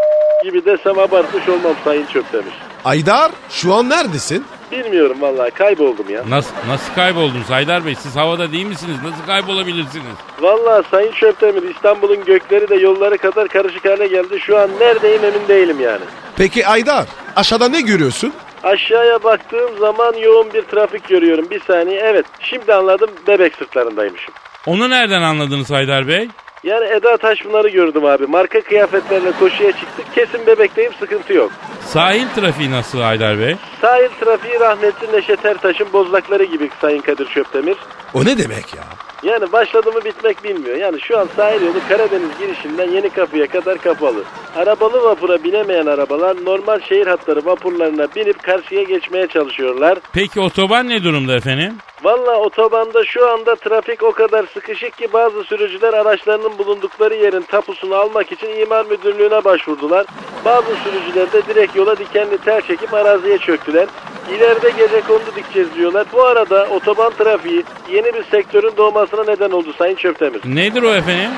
gibi 0.44 0.64
desem 0.64 0.99
abartmış 0.99 1.49
olmam 1.49 1.75
Sayın 1.85 2.07
Çöpdemir. 2.07 2.53
Haydar 2.85 3.31
şu 3.51 3.75
an 3.75 3.90
neredesin? 3.90 4.44
Bilmiyorum 4.72 5.16
vallahi 5.20 5.50
kayboldum 5.50 6.11
ya. 6.11 6.22
Nasıl, 6.29 6.55
nasıl 6.68 6.94
kayboldunuz 6.94 7.50
Haydar 7.50 7.87
Bey? 7.87 7.94
Siz 7.94 8.16
havada 8.16 8.52
değil 8.52 8.66
misiniz? 8.66 8.96
Nasıl 9.05 9.26
kaybolabilirsiniz? 9.26 10.07
Vallahi 10.40 10.85
Sayın 10.90 11.12
Çöpdemir 11.12 11.62
İstanbul'un 11.74 12.24
gökleri 12.24 12.68
de 12.68 12.74
yolları 12.74 13.18
kadar 13.18 13.48
karışık 13.48 13.85
hale 13.85 14.07
geldi. 14.07 14.40
Şu 14.40 14.59
an 14.59 14.70
neredeyim 14.81 15.24
emin 15.24 15.48
değilim 15.48 15.81
yani. 15.81 16.05
Peki 16.37 16.62
Haydar 16.62 17.07
aşağıda 17.37 17.68
ne 17.68 17.81
görüyorsun? 17.81 18.33
Aşağıya 18.62 19.22
baktığım 19.24 19.79
zaman 19.79 20.14
yoğun 20.14 20.52
bir 20.55 20.62
trafik 20.62 21.09
görüyorum. 21.09 21.50
Bir 21.50 21.61
saniye 21.61 22.00
evet 22.00 22.26
şimdi 22.40 22.74
anladım 22.74 23.11
bebek 23.26 23.55
sırtlarındaymışım. 23.55 24.35
Onu 24.66 24.90
nereden 24.90 25.22
anladınız 25.22 25.70
Haydar 25.70 26.09
Bey? 26.09 26.29
Yani 26.66 26.87
Eda 26.87 27.16
Taşpınar'ı 27.16 27.68
gördüm 27.68 28.05
abi. 28.05 28.26
Marka 28.26 28.61
kıyafetlerle 28.61 29.33
koşuya 29.33 29.72
çıktık. 29.72 30.14
Kesin 30.14 30.46
bebekteyim 30.46 30.92
sıkıntı 31.00 31.33
yok. 31.33 31.52
Sahil 31.81 32.29
trafiği 32.37 32.70
nasıl 32.70 33.00
Haydar 33.00 33.38
Bey? 33.38 33.57
Sahil 33.81 34.09
trafiği 34.20 34.61
rahmetli 34.61 35.12
Neşet 35.12 35.44
Ertaş'ın 35.44 35.92
bozlakları 35.92 36.44
gibi 36.44 36.70
Sayın 36.81 37.00
Kadir 37.00 37.29
Şöpdemir. 37.29 37.76
O 38.14 38.24
ne 38.24 38.38
demek 38.38 38.74
ya? 38.74 38.85
Yani 39.22 39.52
başladı 39.52 39.92
mı 39.92 40.05
bitmek 40.05 40.44
bilmiyor. 40.44 40.76
Yani 40.76 41.00
şu 41.00 41.18
an 41.18 41.29
sahil 41.37 41.62
yolu 41.62 41.79
Karadeniz 41.88 42.38
girişinden 42.38 42.90
Yeni 42.90 43.11
Kapı'ya 43.11 43.46
kadar 43.46 43.79
kapalı. 43.79 44.24
Arabalı 44.57 45.02
vapura 45.02 45.44
binemeyen 45.44 45.87
arabalar 45.87 46.44
normal 46.44 46.81
şehir 46.81 47.07
hatları 47.07 47.44
vapurlarına 47.44 48.09
binip 48.16 48.42
karşıya 48.42 48.83
geçmeye 48.83 49.26
çalışıyorlar. 49.26 49.98
Peki 50.12 50.40
otoban 50.40 50.88
ne 50.88 51.05
durumda 51.05 51.37
efendim? 51.37 51.74
Valla 52.02 52.40
otobanda 52.40 53.04
şu 53.04 53.28
anda 53.28 53.54
trafik 53.54 54.02
o 54.02 54.12
kadar 54.12 54.46
sıkışık 54.54 54.98
ki 54.98 55.12
bazı 55.12 55.44
sürücüler 55.44 55.94
araçlarının 55.94 56.59
bulundukları 56.59 57.14
yerin 57.14 57.42
tapusunu 57.42 57.94
almak 57.94 58.32
için 58.32 58.61
imar 58.61 58.87
müdürlüğüne 58.87 59.44
başvurdular. 59.44 60.06
Bazı 60.44 60.76
sürücüler 60.85 61.32
de 61.32 61.46
direkt 61.46 61.76
yola 61.76 61.98
dikenli 61.98 62.38
tel 62.38 62.61
çekip 62.62 62.94
araziye 62.94 63.38
çöktüler. 63.38 63.87
İleride 64.30 64.70
gece 64.70 65.00
kondu 65.00 65.30
dikeceğiz 65.37 65.74
diyorlar. 65.74 66.06
Bu 66.12 66.24
arada 66.24 66.66
otoban 66.70 67.12
trafiği 67.18 67.64
yeni 67.90 68.14
bir 68.14 68.24
sektörün 68.24 68.76
doğmasına 68.76 69.24
neden 69.24 69.50
oldu 69.50 69.72
Sayın 69.78 69.96
Çöptemir. 69.96 70.40
Nedir 70.44 70.82
o 70.82 70.94
efendim? 70.94 71.30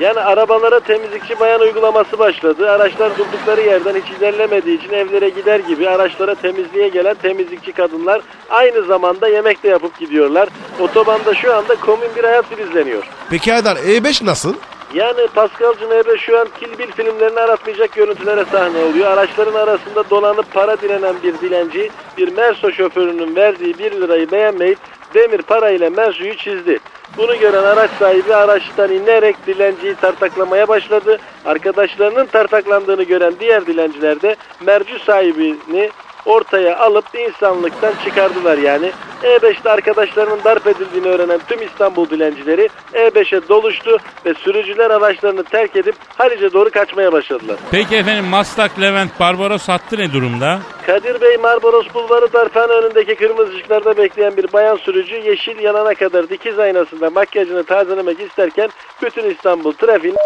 Yani 0.00 0.20
arabalara 0.20 0.80
temizlikçi 0.80 1.40
bayan 1.40 1.60
uygulaması 1.60 2.18
başladı. 2.18 2.70
Araçlar 2.70 3.18
durdukları 3.18 3.60
yerden 3.60 3.94
hiç 3.94 4.18
ilerlemediği 4.18 4.78
için 4.78 4.92
evlere 4.92 5.28
gider 5.28 5.60
gibi 5.60 5.88
araçlara 5.88 6.34
temizliğe 6.34 6.88
gelen 6.88 7.14
temizlikçi 7.14 7.72
kadınlar 7.72 8.22
aynı 8.50 8.82
zamanda 8.82 9.28
yemek 9.28 9.62
de 9.62 9.68
yapıp 9.68 9.98
gidiyorlar. 9.98 10.48
Otobanda 10.80 11.34
şu 11.34 11.54
anda 11.54 11.74
komün 11.74 12.08
bir 12.16 12.24
hayat 12.24 12.46
filizleniyor. 12.48 13.02
Peki 13.30 13.52
Haydar 13.52 13.76
E5 13.76 14.26
nasıl? 14.26 14.54
Yani 14.94 15.26
Pascal 15.34 15.74
Cüneybe 15.74 16.18
şu 16.18 16.38
an 16.38 16.48
Kill 16.60 16.78
Bill 16.78 16.92
filmlerini 16.92 17.40
aratmayacak 17.40 17.92
görüntülere 17.92 18.44
sahne 18.52 18.78
oluyor. 18.78 19.10
Araçların 19.10 19.54
arasında 19.54 20.10
dolanıp 20.10 20.52
para 20.54 20.80
dilenen 20.80 21.14
bir 21.22 21.38
dilenci 21.38 21.90
bir 22.18 22.36
Merso 22.36 22.72
şoförünün 22.72 23.36
verdiği 23.36 23.78
1 23.78 23.92
lirayı 23.92 24.30
beğenmeyip 24.30 24.78
demir 25.14 25.42
parayla 25.42 25.90
Merso'yu 25.90 26.36
çizdi. 26.36 26.78
Bunu 27.16 27.38
gören 27.38 27.62
araç 27.62 27.90
sahibi 27.98 28.34
araçtan 28.34 28.92
inerek 28.92 29.46
dilenciyi 29.46 29.94
tartaklamaya 29.94 30.68
başladı. 30.68 31.18
Arkadaşlarının 31.44 32.26
tartaklandığını 32.26 33.02
gören 33.02 33.34
diğer 33.40 33.66
dilenciler 33.66 34.22
de 34.22 34.36
merci 34.60 34.98
sahibini 35.06 35.90
ortaya 36.30 36.78
alıp 36.78 37.04
insanlıktan 37.14 37.92
çıkardılar 38.04 38.58
yani. 38.58 38.92
E5'te 39.22 39.70
arkadaşlarının 39.70 40.44
darp 40.44 40.66
edildiğini 40.66 41.08
öğrenen 41.08 41.40
tüm 41.48 41.62
İstanbul 41.62 42.10
dilencileri 42.10 42.68
E5'e 42.92 43.48
doluştu 43.48 43.98
ve 44.26 44.34
sürücüler 44.34 44.90
araçlarını 44.90 45.44
terk 45.44 45.76
edip 45.76 45.94
Halice 46.18 46.52
doğru 46.52 46.70
kaçmaya 46.70 47.12
başladılar. 47.12 47.56
Peki 47.70 47.96
efendim 47.96 48.24
Maslak 48.24 48.80
Levent 48.80 49.20
Barbaros 49.20 49.68
hattı 49.68 49.98
ne 49.98 50.12
durumda? 50.12 50.58
Kadir 50.86 51.20
Bey 51.20 51.36
Marmaros 51.36 51.86
Bulvarı 51.94 52.32
darphane 52.32 52.72
önündeki 52.72 53.14
kırmızı 53.14 53.52
ışıklarda 53.52 53.96
bekleyen 53.96 54.36
bir 54.36 54.52
bayan 54.52 54.76
sürücü 54.76 55.16
yeşil 55.16 55.58
yanana 55.58 55.94
kadar 55.94 56.28
dikiz 56.28 56.58
aynasında 56.58 57.10
makyajını 57.10 57.64
tazelemek 57.64 58.20
isterken 58.20 58.68
bütün 59.02 59.30
İstanbul 59.30 59.72
trafiğini 59.72 60.16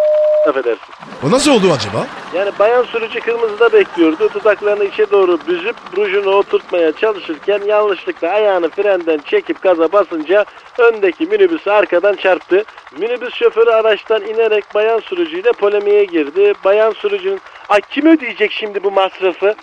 Affedersin. 0.48 0.94
O 1.26 1.30
nasıl 1.30 1.50
oldu 1.50 1.72
acaba? 1.72 2.06
Yani 2.34 2.50
bayan 2.58 2.82
sürücü 2.84 3.20
kırmızıda 3.20 3.72
bekliyordu. 3.72 4.30
Dudaklarını 4.34 4.84
içe 4.84 5.10
doğru 5.10 5.38
büzüp 5.48 5.76
rujunu 5.96 6.30
oturtmaya 6.30 6.92
çalışırken 6.92 7.60
yanlışlıkla 7.66 8.28
ayağını 8.28 8.68
frenden 8.70 9.18
çekip 9.18 9.62
gaza 9.62 9.92
basınca 9.92 10.44
öndeki 10.78 11.26
minibüsü 11.26 11.70
arkadan 11.70 12.14
çarptı. 12.14 12.64
Minibüs 12.98 13.34
şoförü 13.34 13.70
araçtan 13.70 14.22
inerek 14.22 14.64
bayan 14.74 15.00
sürücüyle 15.00 15.52
polemiğe 15.52 16.04
girdi. 16.04 16.52
Bayan 16.64 16.92
sürücünün 16.92 17.40
ay 17.68 17.80
kim 17.90 18.06
ödeyecek 18.06 18.52
şimdi 18.52 18.84
bu 18.84 18.90
masrafı 18.90 19.54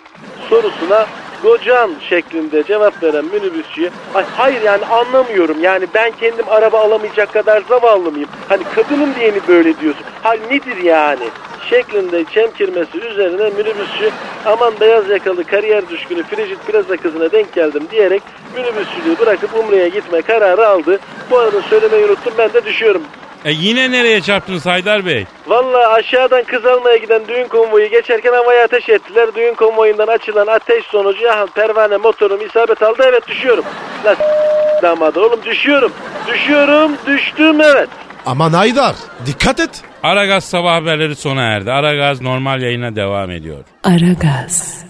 sorusuna 0.48 1.06
Gocan 1.42 1.90
şeklinde 2.08 2.64
cevap 2.64 3.02
veren 3.02 3.24
minibüsçüye 3.24 3.90
ay 4.14 4.24
hayır 4.36 4.62
yani 4.62 4.86
anlamıyorum 4.86 5.62
yani 5.62 5.86
ben 5.94 6.12
kendim 6.20 6.48
araba 6.48 6.80
alamayacak 6.80 7.32
kadar 7.32 7.62
zavallı 7.68 8.12
mıyım? 8.12 8.28
Hani 8.48 8.62
kadının 8.74 9.14
diye 9.14 9.30
mi 9.30 9.40
böyle 9.48 9.80
diyorsun? 9.80 10.04
Hal 10.22 10.38
nedir 10.50 10.76
yani? 10.76 11.24
Şeklinde 11.70 12.24
çemkirmesi 12.24 12.98
üzerine 12.98 13.50
minibüsçü 13.50 14.10
aman 14.46 14.74
beyaz 14.80 15.08
yakalı 15.08 15.44
kariyer 15.44 15.88
düşkünü 15.88 16.22
Frigid 16.22 16.58
Plaza 16.58 16.96
kızına 16.96 17.32
denk 17.32 17.54
geldim 17.54 17.82
diyerek 17.90 18.22
minibüsçülüğü 18.56 19.18
bırakıp 19.18 19.50
Umre'ye 19.58 19.88
gitme 19.88 20.22
kararı 20.22 20.68
aldı. 20.68 21.00
Bu 21.30 21.38
arada 21.38 21.62
söylemeyi 21.62 22.04
unuttum 22.04 22.32
ben 22.38 22.52
de 22.52 22.64
düşüyorum. 22.64 23.02
E 23.44 23.52
yine 23.52 23.90
nereye 23.90 24.20
çarptınız 24.20 24.66
Haydar 24.66 25.06
Bey? 25.06 25.26
Valla 25.46 25.88
aşağıdan 25.92 26.44
kız 26.44 26.66
almaya 26.66 26.96
giden 26.96 27.28
düğün 27.28 27.48
konvoyu 27.48 27.88
geçerken 27.90 28.32
havaya 28.32 28.64
ateş 28.64 28.88
ettiler. 28.88 29.34
Düğün 29.34 29.54
konvoyundan 29.54 30.06
açılan 30.06 30.46
ateş 30.46 30.84
sonucu 30.84 31.24
ya 31.24 31.46
pervane 31.54 31.96
motorum 31.96 32.46
isabet 32.46 32.82
aldı 32.82 33.02
evet 33.08 33.28
düşüyorum. 33.28 33.64
La 34.04 34.16
damadı 34.82 35.20
oğlum 35.20 35.40
düşüyorum. 35.44 35.92
Düşüyorum 36.28 36.92
düştüm 37.06 37.60
evet. 37.60 37.88
Aman 38.26 38.52
Haydar 38.52 38.94
dikkat 39.26 39.60
et. 39.60 39.91
Aragaz 40.02 40.44
sabah 40.44 40.74
haberleri 40.74 41.16
sona 41.16 41.42
erdi. 41.42 41.72
Aragaz 41.72 42.20
normal 42.20 42.62
yayına 42.62 42.96
devam 42.96 43.30
ediyor. 43.30 43.64
Aragaz, 43.84 44.84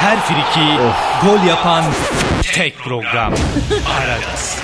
Her 0.00 0.20
friki 0.20 0.66
gol 1.26 1.46
yapan 1.48 1.84
tek 2.54 2.78
program. 2.78 3.32
Aragaz. 4.00 4.58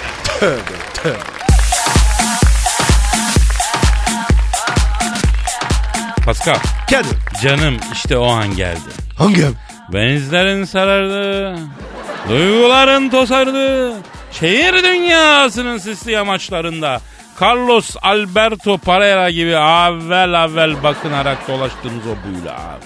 Pascal, 6.24 6.56
Kadir. 6.90 7.16
canım 7.42 7.76
işte 7.92 8.16
o 8.18 8.26
an 8.26 8.56
geldi. 8.56 8.80
Hangi 9.18 9.42
ev? 9.42 9.50
Benizlerin 9.92 10.64
sarardı, 10.64 11.56
duyguların 12.28 13.10
tosardı. 13.10 13.92
Şehir 14.32 14.74
dünyasının 14.84 15.78
sisli 15.78 16.12
yamaçlarında 16.12 17.00
Carlos 17.40 17.96
Alberto 18.02 18.78
Pereira 18.78 19.30
gibi 19.30 19.50
evvel 19.50 20.44
evvel 20.44 20.82
bakınarak 20.82 21.48
dolaştığımız 21.48 22.06
o 22.06 22.28
buyla 22.28 22.52
abi. 22.54 22.84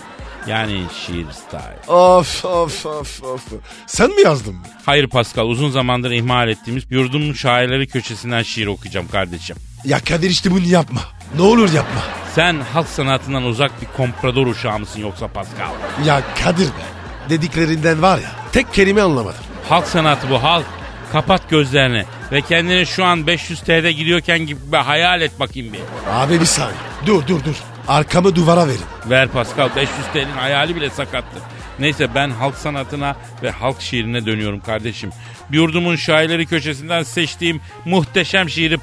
Yani 0.50 0.82
şiir 1.06 1.26
style. 1.32 1.94
Of 1.94 2.44
of 2.44 2.86
of 2.86 3.22
of. 3.22 3.42
Sen 3.86 4.10
mi 4.10 4.22
yazdın? 4.22 4.56
Hayır 4.86 5.06
Pascal 5.06 5.46
uzun 5.46 5.70
zamandır 5.70 6.10
ihmal 6.10 6.48
ettiğimiz 6.48 6.84
yurdumun 6.90 7.32
şairleri 7.32 7.88
köşesinden 7.88 8.42
şiir 8.42 8.66
okuyacağım 8.66 9.08
kardeşim. 9.08 9.56
Ya 9.84 10.04
Kadir 10.04 10.30
işte 10.30 10.50
bunu 10.50 10.66
yapma. 10.66 11.00
Ne 11.36 11.42
olur 11.42 11.72
yapma. 11.72 12.00
Sen 12.34 12.56
halk 12.72 12.88
sanatından 12.88 13.42
uzak 13.44 13.82
bir 13.82 13.86
komprador 13.96 14.46
uşağı 14.46 14.78
mısın 14.78 15.00
yoksa 15.00 15.28
Pascal? 15.28 15.70
Ya 16.06 16.22
Kadir 16.44 16.66
be. 16.66 16.84
Dediklerinden 17.30 18.02
var 18.02 18.18
ya 18.18 18.30
tek 18.52 18.74
kelime 18.74 19.02
anlamadım. 19.02 19.40
Halk 19.68 19.86
sanatı 19.86 20.30
bu 20.30 20.42
halk. 20.42 20.66
Kapat 21.12 21.50
gözlerini 21.50 22.04
ve 22.32 22.40
kendini 22.40 22.86
şu 22.86 23.04
an 23.04 23.26
500 23.26 23.60
TL'de 23.60 23.92
gidiyorken 23.92 24.38
gibi 24.38 24.60
bir 24.72 24.76
hayal 24.76 25.20
et 25.20 25.40
bakayım 25.40 25.72
bir. 25.72 25.80
Abi 26.10 26.40
bir 26.40 26.44
saniye. 26.44 26.76
Dur 27.06 27.26
dur 27.26 27.44
dur. 27.44 27.56
Arkamı 27.88 28.36
duvara 28.36 28.68
verin. 28.68 28.80
Ver 29.10 29.28
Pascal 29.28 29.68
500 29.76 29.90
TL'nin 30.12 30.32
hayali 30.32 30.76
bile 30.76 30.90
sakattı. 30.90 31.40
Neyse 31.78 32.08
ben 32.14 32.30
halk 32.30 32.54
sanatına 32.54 33.16
ve 33.42 33.50
halk 33.50 33.80
şiirine 33.80 34.26
dönüyorum 34.26 34.60
kardeşim. 34.60 35.10
Yurdumun 35.52 35.96
şairleri 35.96 36.46
köşesinden 36.46 37.02
seçtiğim 37.02 37.60
muhteşem 37.84 38.50
şiiri 38.50 38.78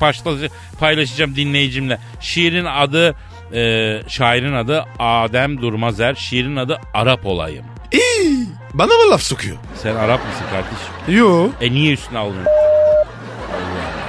paylaşacağım 0.79 1.35
dinleyicimle. 1.35 1.99
Şiirin 2.19 2.65
adı, 2.65 3.15
e, 3.53 4.01
şairin 4.07 4.53
adı 4.53 4.85
Adem 4.99 5.61
Durmazer. 5.61 6.15
Şiirin 6.15 6.55
adı 6.55 6.79
Arap 6.93 7.25
olayım. 7.25 7.65
İyi. 7.91 8.47
Bana 8.77 8.93
mı 8.97 9.11
laf 9.11 9.21
sokuyor? 9.21 9.57
Sen 9.83 9.95
Arap 9.95 10.19
mısın 10.25 10.45
kardeşim? 10.51 11.17
Yo. 11.19 11.49
E 11.61 11.71
niye 11.71 11.93
üstüne 11.93 12.17
alıyorsun? 12.19 12.45
Allah. 12.45 13.07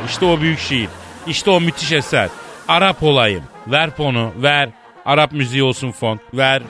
İşte 0.08 0.24
o 0.24 0.40
büyük 0.40 0.58
şiir. 0.58 0.88
İşte 1.26 1.50
o 1.50 1.60
müthiş 1.60 1.92
eser. 1.92 2.28
Arap 2.68 3.02
olayım. 3.02 3.42
Ver 3.66 3.90
fonu, 3.96 4.32
ver. 4.36 4.68
Arap 5.04 5.32
müziği 5.32 5.62
olsun 5.62 5.92
fon, 5.92 6.20
ver. 6.34 6.62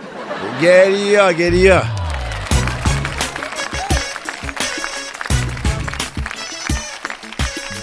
Geliyor 0.61 1.30
geliyor. 1.30 1.84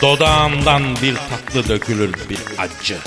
Dodağımdan 0.02 0.84
bir 1.02 1.16
tatlı 1.16 1.70
dökülür 1.70 2.14
bir 2.30 2.40
acı. 2.58 2.98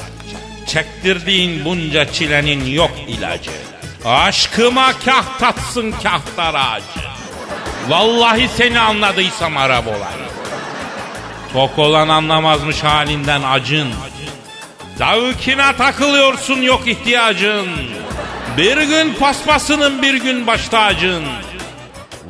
Çektirdiğin 0.66 1.64
bunca 1.64 2.12
çilenin 2.12 2.66
yok 2.66 2.90
ilacı. 3.08 3.50
Aşkıma 4.04 4.92
kah 5.04 5.38
tatsın 5.38 5.94
kah 6.02 6.20
daracı. 6.36 7.08
Vallahi 7.88 8.48
seni 8.48 8.80
anladıysam 8.80 9.56
Arap 9.56 9.86
olayım. 9.86 10.28
Tok 11.52 11.78
olan 11.78 12.08
anlamazmış 12.08 12.84
halinden 12.84 13.42
acın. 13.42 13.88
Zavkine 14.96 15.76
takılıyorsun 15.76 16.62
yok 16.62 16.88
ihtiyacın. 16.88 17.68
Bir 18.56 18.76
gün 18.76 19.14
paspasının 19.14 20.02
bir 20.02 20.14
gün 20.14 20.46
baş 20.46 20.68
tacın. 20.68 21.24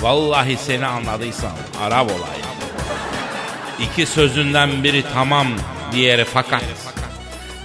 Vallahi 0.00 0.56
seni 0.66 0.86
anladıysam 0.86 1.52
Arap 1.82 2.06
olayım. 2.06 2.48
İki 3.80 4.06
sözünden 4.06 4.84
biri 4.84 5.04
tamam, 5.14 5.46
diğeri 5.92 6.24
fakat. 6.24 6.64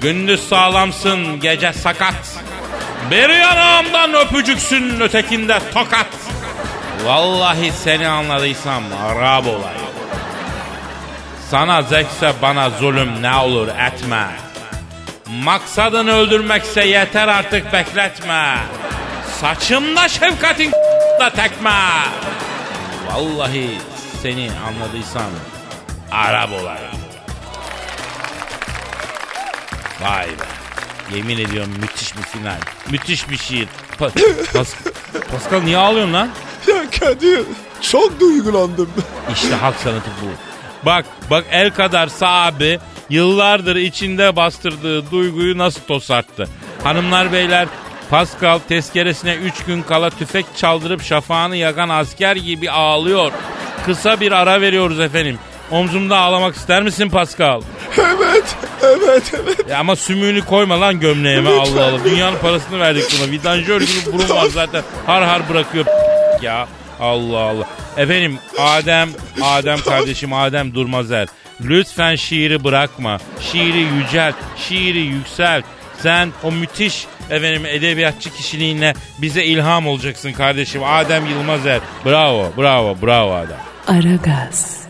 Gündüz 0.02 0.50
sağlamsın, 0.50 1.40
gece 1.40 1.74
sakat. 1.74 2.44
Bir 3.12 3.30
yanağımdan 3.30 4.14
öpücüksün, 4.14 5.00
ötekinde 5.00 5.60
tokat. 5.74 6.08
Vallahi 7.06 7.72
seni 7.72 8.08
anladıysam 8.08 8.84
Arap 9.06 9.48
olayım. 9.48 9.84
Sana 11.50 11.82
zekse 11.82 12.34
bana 12.42 12.70
zulüm 12.70 13.22
ne 13.22 13.36
olur 13.36 13.68
etme. 13.68 14.28
Maksadın 15.44 16.08
öldürmekse 16.08 16.86
yeter 16.86 17.28
artık 17.28 17.74
bekletme. 17.74 18.58
Saçımda 19.42 20.10
şefkatin 20.10 20.72
da 21.20 21.30
tekme. 21.30 21.72
Vallahi 23.08 23.78
seni 24.22 24.50
anladıysam 24.68 25.32
Arap 26.12 26.50
olayım. 26.52 26.98
Vay 30.02 30.28
be. 30.28 30.53
Yemin 31.16 31.38
ediyorum 31.38 31.72
müthiş 31.82 32.18
bir 32.18 32.22
final. 32.22 32.58
Müthiş 32.92 33.30
bir 33.30 33.38
şiir. 33.38 33.68
Pa- 34.00 34.12
Pas- 34.54 34.76
Pascal 35.32 35.62
niye 35.62 35.78
ağlıyorsun 35.78 36.14
lan? 36.14 36.30
Ya 36.68 36.84
Kadir 37.00 37.42
çok 37.82 38.20
duygulandım. 38.20 38.90
İşte 39.34 39.56
halk 39.56 39.76
sanatı 39.76 40.10
bu. 40.22 40.28
Bak 40.86 41.06
bak 41.30 41.46
el 41.52 41.72
kadar 41.72 42.08
sahibi 42.08 42.80
yıllardır 43.10 43.76
içinde 43.76 44.36
bastırdığı 44.36 45.12
duyguyu 45.12 45.58
nasıl 45.58 45.82
tosarttı. 45.82 46.48
Hanımlar 46.84 47.32
beyler 47.32 47.68
Pascal 48.10 48.60
tezkeresine 48.60 49.36
3 49.36 49.64
gün 49.64 49.82
kala 49.84 50.10
tüfek 50.10 50.46
çaldırıp 50.58 51.04
şafağını 51.04 51.56
yakan 51.56 51.90
asker 51.90 52.36
gibi 52.36 52.72
ağlıyor. 52.72 53.32
Kısa 53.86 54.20
bir 54.20 54.32
ara 54.32 54.62
veriyoruz 54.62 55.00
efendim. 55.00 55.40
Omzumda 55.72 56.18
ağlamak 56.18 56.56
ister 56.56 56.84
misin 56.84 57.10
Pascal? 57.10 57.62
evet 57.98 58.56
evet 58.84 59.34
evet. 59.44 59.70
Ya 59.70 59.80
ama 59.80 59.96
sümüğünü 59.96 60.42
koyma 60.46 60.82
lan 60.82 61.00
gömleğime 61.00 61.50
Allah 61.50 61.86
Allah. 61.86 62.04
Dünyanın 62.04 62.38
parasını 62.38 62.80
verdik 62.80 63.04
buna. 63.20 63.32
Vidanjör 63.32 63.82
gibi 63.82 64.14
burun 64.14 64.30
var 64.30 64.46
zaten. 64.46 64.84
Har 65.06 65.24
har 65.24 65.50
bırakıyor 65.50 65.86
ya. 66.42 66.68
Allah 67.00 67.38
Allah. 67.40 67.66
Efendim 67.98 68.40
Adem, 68.60 69.10
Adem 69.42 69.80
kardeşim 69.80 70.34
Adem 70.34 70.74
Durmazer. 70.76 71.28
Lütfen 71.62 72.16
şiiri 72.16 72.64
bırakma. 72.64 73.18
Şiiri 73.52 73.80
yücelt, 73.80 74.36
şiiri 74.58 75.00
yükselt. 75.00 75.66
Sen 76.00 76.30
o 76.44 76.52
müthiş 76.52 77.06
efendim 77.30 77.66
edebiyatçı 77.66 78.34
kişiliğinle 78.34 78.94
bize 79.22 79.44
ilham 79.44 79.88
olacaksın 79.88 80.34
kardeşim. 80.34 80.82
Adem 80.84 81.26
Yılmazer. 81.26 81.80
Bravo, 82.06 82.52
bravo, 82.58 82.98
bravo 83.02 83.34
Adem. 83.34 83.58
Aragaz, 83.88 84.83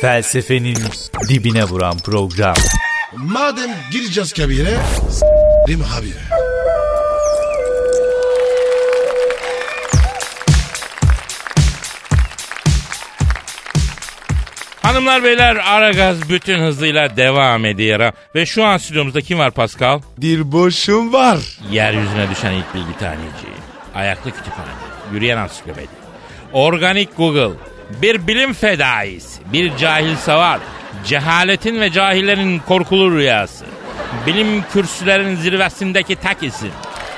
Felsefenin 0.00 0.78
dibine 1.28 1.64
vuran 1.64 1.98
program. 1.98 2.54
Madem 3.16 3.70
gireceğiz 3.92 4.32
kabire 4.32 4.76
s**rim 5.10 5.80
habire. 5.80 6.40
Hanımlar 14.82 15.24
beyler 15.24 15.56
Aragaz 15.56 16.30
bütün 16.30 16.60
hızıyla 16.60 17.16
devam 17.16 17.64
ediyor. 17.64 18.12
Ve 18.34 18.46
şu 18.46 18.64
an 18.64 18.76
stüdyomuzda 18.76 19.20
kim 19.20 19.38
var 19.38 19.50
Pascal? 19.50 20.00
Dilboşum 20.20 21.12
var. 21.12 21.38
Yeryüzüne 21.70 22.30
düşen 22.30 22.52
ilk 22.52 22.74
bilgi 22.74 22.98
taneci. 22.98 23.46
Ayaklı 23.94 24.30
kütüphane. 24.30 24.70
Yürüyen 25.12 25.36
ansiklopedi. 25.36 25.99
Organik 26.52 27.16
Google. 27.16 27.52
Bir 28.02 28.26
bilim 28.26 28.52
fedaisi. 28.52 29.42
Bir 29.52 29.76
cahil 29.76 30.16
savat. 30.16 30.60
Cehaletin 31.06 31.80
ve 31.80 31.90
cahillerin 31.92 32.58
korkulu 32.68 33.16
rüyası. 33.16 33.64
Bilim 34.26 34.64
kürsülerin 34.72 35.36
zirvesindeki 35.36 36.16
tek 36.16 36.42
isim. 36.42 36.70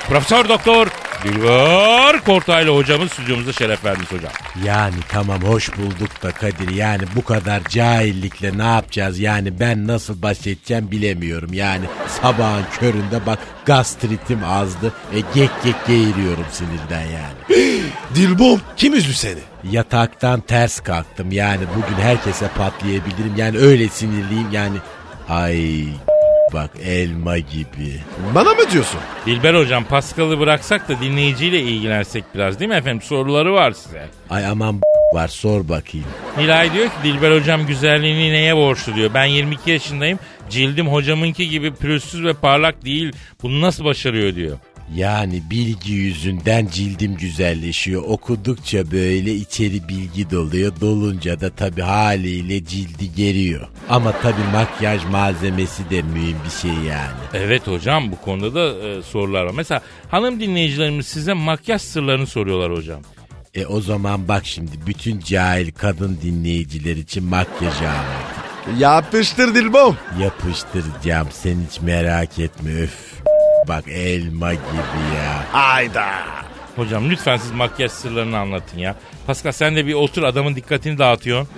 Profesör 0.09 0.49
Doktor 0.49 0.87
Dilber 1.23 2.23
Kortaylı 2.25 2.75
hocamız 2.75 3.11
stüdyomuzda 3.11 3.53
şeref 3.53 3.85
verdiniz 3.85 4.11
hocam. 4.11 4.31
Yani 4.65 4.95
tamam 5.09 5.41
hoş 5.41 5.77
bulduk 5.77 6.23
da 6.23 6.31
Kadir. 6.31 6.69
Yani 6.69 7.03
bu 7.15 7.23
kadar 7.23 7.63
cahillikle 7.63 8.57
ne 8.57 8.63
yapacağız? 8.63 9.19
Yani 9.19 9.59
ben 9.59 9.87
nasıl 9.87 10.21
baş 10.21 10.47
edeceğim 10.47 10.91
bilemiyorum. 10.91 11.53
Yani 11.53 11.85
sabahın 12.21 12.65
köründe 12.79 13.25
bak 13.25 13.39
gastritim 13.65 14.43
azdı. 14.43 14.93
E 15.13 15.19
gek 15.19 15.49
gek 15.63 15.75
geğiriyorum 15.87 16.45
sinirden 16.51 17.05
yani. 17.05 17.63
Dilbom 18.15 18.61
kim 18.77 18.93
üzdü 18.93 19.13
seni? 19.13 19.39
Yataktan 19.71 20.41
ters 20.41 20.79
kalktım. 20.79 21.31
Yani 21.31 21.63
bugün 21.75 22.01
herkese 22.01 22.47
patlayabilirim. 22.47 23.33
Yani 23.37 23.57
öyle 23.57 23.87
sinirliyim 23.89 24.51
yani. 24.51 24.77
Ay 25.29 25.85
bak 26.53 26.69
elma 26.85 27.37
gibi. 27.37 27.99
Bana 28.35 28.49
mı 28.53 28.71
diyorsun? 28.71 28.99
Dilber 29.25 29.53
hocam 29.53 29.83
Pascal'ı 29.83 30.39
bıraksak 30.39 30.89
da 30.89 31.01
dinleyiciyle 31.01 31.59
ilgilensek 31.61 32.23
biraz 32.35 32.59
değil 32.59 32.69
mi 32.69 32.75
efendim? 32.75 33.01
Soruları 33.01 33.53
var 33.53 33.71
size. 33.71 34.07
Ay 34.29 34.45
aman 34.45 34.81
var 35.13 35.27
sor 35.27 35.69
bakayım. 35.69 36.07
Nilay 36.37 36.73
diyor 36.73 36.85
ki 36.85 36.93
Dilber 37.03 37.31
hocam 37.39 37.65
güzelliğini 37.67 38.31
neye 38.33 38.55
borçlu 38.55 38.95
diyor. 38.95 39.11
Ben 39.13 39.25
22 39.25 39.71
yaşındayım. 39.71 40.19
Cildim 40.49 40.87
hocamınki 40.87 41.49
gibi 41.49 41.73
pürüzsüz 41.75 42.23
ve 42.23 42.33
parlak 42.33 42.85
değil. 42.85 43.13
Bunu 43.43 43.61
nasıl 43.61 43.85
başarıyor 43.85 44.35
diyor. 44.35 44.57
Yani 44.95 45.43
bilgi 45.49 45.93
yüzünden 45.93 46.67
cildim 46.67 47.15
güzelleşiyor. 47.17 48.03
Okudukça 48.07 48.91
böyle 48.91 49.33
içeri 49.33 49.87
bilgi 49.87 50.31
doluyor. 50.31 50.73
Dolunca 50.81 51.39
da 51.41 51.49
tabi 51.49 51.81
haliyle 51.81 52.65
cildi 52.65 53.15
geriyor. 53.15 53.67
Ama 53.89 54.11
tabi 54.11 54.41
makyaj 54.53 55.05
malzemesi 55.05 55.89
de 55.89 56.01
mühim 56.01 56.37
bir 56.45 56.61
şey 56.61 56.71
yani. 56.89 57.17
Evet 57.33 57.67
hocam 57.67 58.11
bu 58.11 58.21
konuda 58.21 58.55
da 58.55 58.87
e, 58.87 59.01
sorular 59.01 59.43
var. 59.43 59.53
Mesela 59.55 59.81
hanım 60.09 60.39
dinleyicilerimiz 60.39 61.07
size 61.07 61.33
makyaj 61.33 61.81
sırlarını 61.81 62.27
soruyorlar 62.27 62.71
hocam. 62.77 63.01
E 63.53 63.65
o 63.65 63.81
zaman 63.81 64.27
bak 64.27 64.45
şimdi 64.45 64.71
bütün 64.87 65.19
cahil 65.19 65.71
kadın 65.71 66.19
dinleyiciler 66.23 66.95
için 66.95 67.23
makyajı 67.23 67.89
anlatayım. 67.89 68.79
Yapıştır 68.79 69.55
Dilbom. 69.55 69.97
Yapıştıracağım 70.21 71.27
sen 71.31 71.55
hiç 71.69 71.81
merak 71.81 72.39
etme 72.39 72.81
öf. 72.81 73.23
Bak 73.67 73.87
elma 73.87 74.53
gibi 74.53 75.15
ya. 75.17 75.45
Hayda. 75.51 76.07
Hocam 76.75 77.09
lütfen 77.09 77.37
siz 77.37 77.51
makyaj 77.51 77.91
sırlarını 77.91 78.37
anlatın 78.37 78.77
ya. 78.77 78.95
Pascal 79.27 79.51
sen 79.51 79.75
de 79.75 79.85
bir 79.85 79.93
otur 79.93 80.23
adamın 80.23 80.55
dikkatini 80.55 80.97
dağıtıyorsun. 80.97 81.49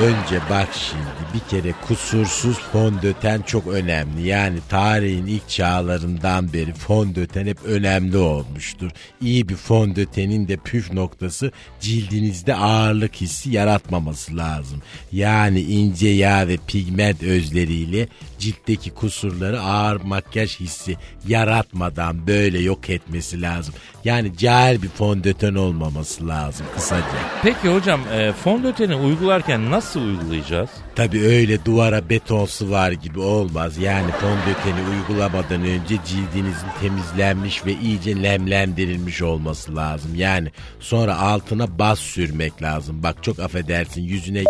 Önce 0.00 0.40
bak 0.50 0.68
şimdi 0.72 1.04
bir 1.34 1.50
kere 1.50 1.74
kusursuz 1.86 2.58
fondöten 2.58 3.42
çok 3.42 3.66
önemli. 3.66 4.26
Yani 4.26 4.58
tarihin 4.68 5.26
ilk 5.26 5.48
çağlarından 5.48 6.52
beri 6.52 6.72
fondöten 6.72 7.46
hep 7.46 7.64
önemli 7.64 8.16
olmuştur. 8.16 8.90
İyi 9.20 9.48
bir 9.48 9.56
fondötenin 9.56 10.48
de 10.48 10.56
püf 10.56 10.92
noktası 10.92 11.52
cildinizde 11.80 12.54
ağırlık 12.54 13.14
hissi 13.14 13.50
yaratmaması 13.50 14.36
lazım. 14.36 14.82
Yani 15.12 15.60
ince 15.60 16.08
yağ 16.08 16.48
ve 16.48 16.56
pigment 16.66 17.22
özleriyle 17.22 18.08
ciltteki 18.44 18.90
kusurları 18.90 19.60
ağır 19.60 20.00
makyaj 20.00 20.60
hissi 20.60 20.96
yaratmadan 21.28 22.26
böyle 22.26 22.58
yok 22.58 22.90
etmesi 22.90 23.42
lazım. 23.42 23.74
Yani 24.04 24.36
cahil 24.36 24.82
bir 24.82 24.88
fondöten 24.88 25.54
olmaması 25.54 26.28
lazım 26.28 26.66
kısaca. 26.74 27.04
Peki 27.42 27.68
hocam 27.68 28.00
e, 28.12 28.32
fondöteni 28.32 28.94
uygularken 28.94 29.70
nasıl 29.70 30.00
uygulayacağız? 30.00 30.70
Tabi 30.96 31.20
öyle 31.20 31.64
duvara 31.64 32.08
beton 32.08 32.46
sıvar 32.46 32.92
gibi 32.92 33.20
olmaz. 33.20 33.78
Yani 33.78 34.10
fondöteni 34.10 34.88
uygulamadan 34.90 35.62
önce 35.62 35.98
cildinizin 36.06 36.68
temizlenmiş 36.80 37.66
ve 37.66 37.72
iyice 37.72 38.22
nemlendirilmiş 38.22 39.22
olması 39.22 39.76
lazım. 39.76 40.14
Yani 40.14 40.50
sonra 40.80 41.18
altına 41.18 41.78
bas 41.78 41.98
sürmek 41.98 42.62
lazım. 42.62 43.02
Bak 43.02 43.22
çok 43.22 43.38
affedersin 43.38 44.02
yüzüne 44.02 44.44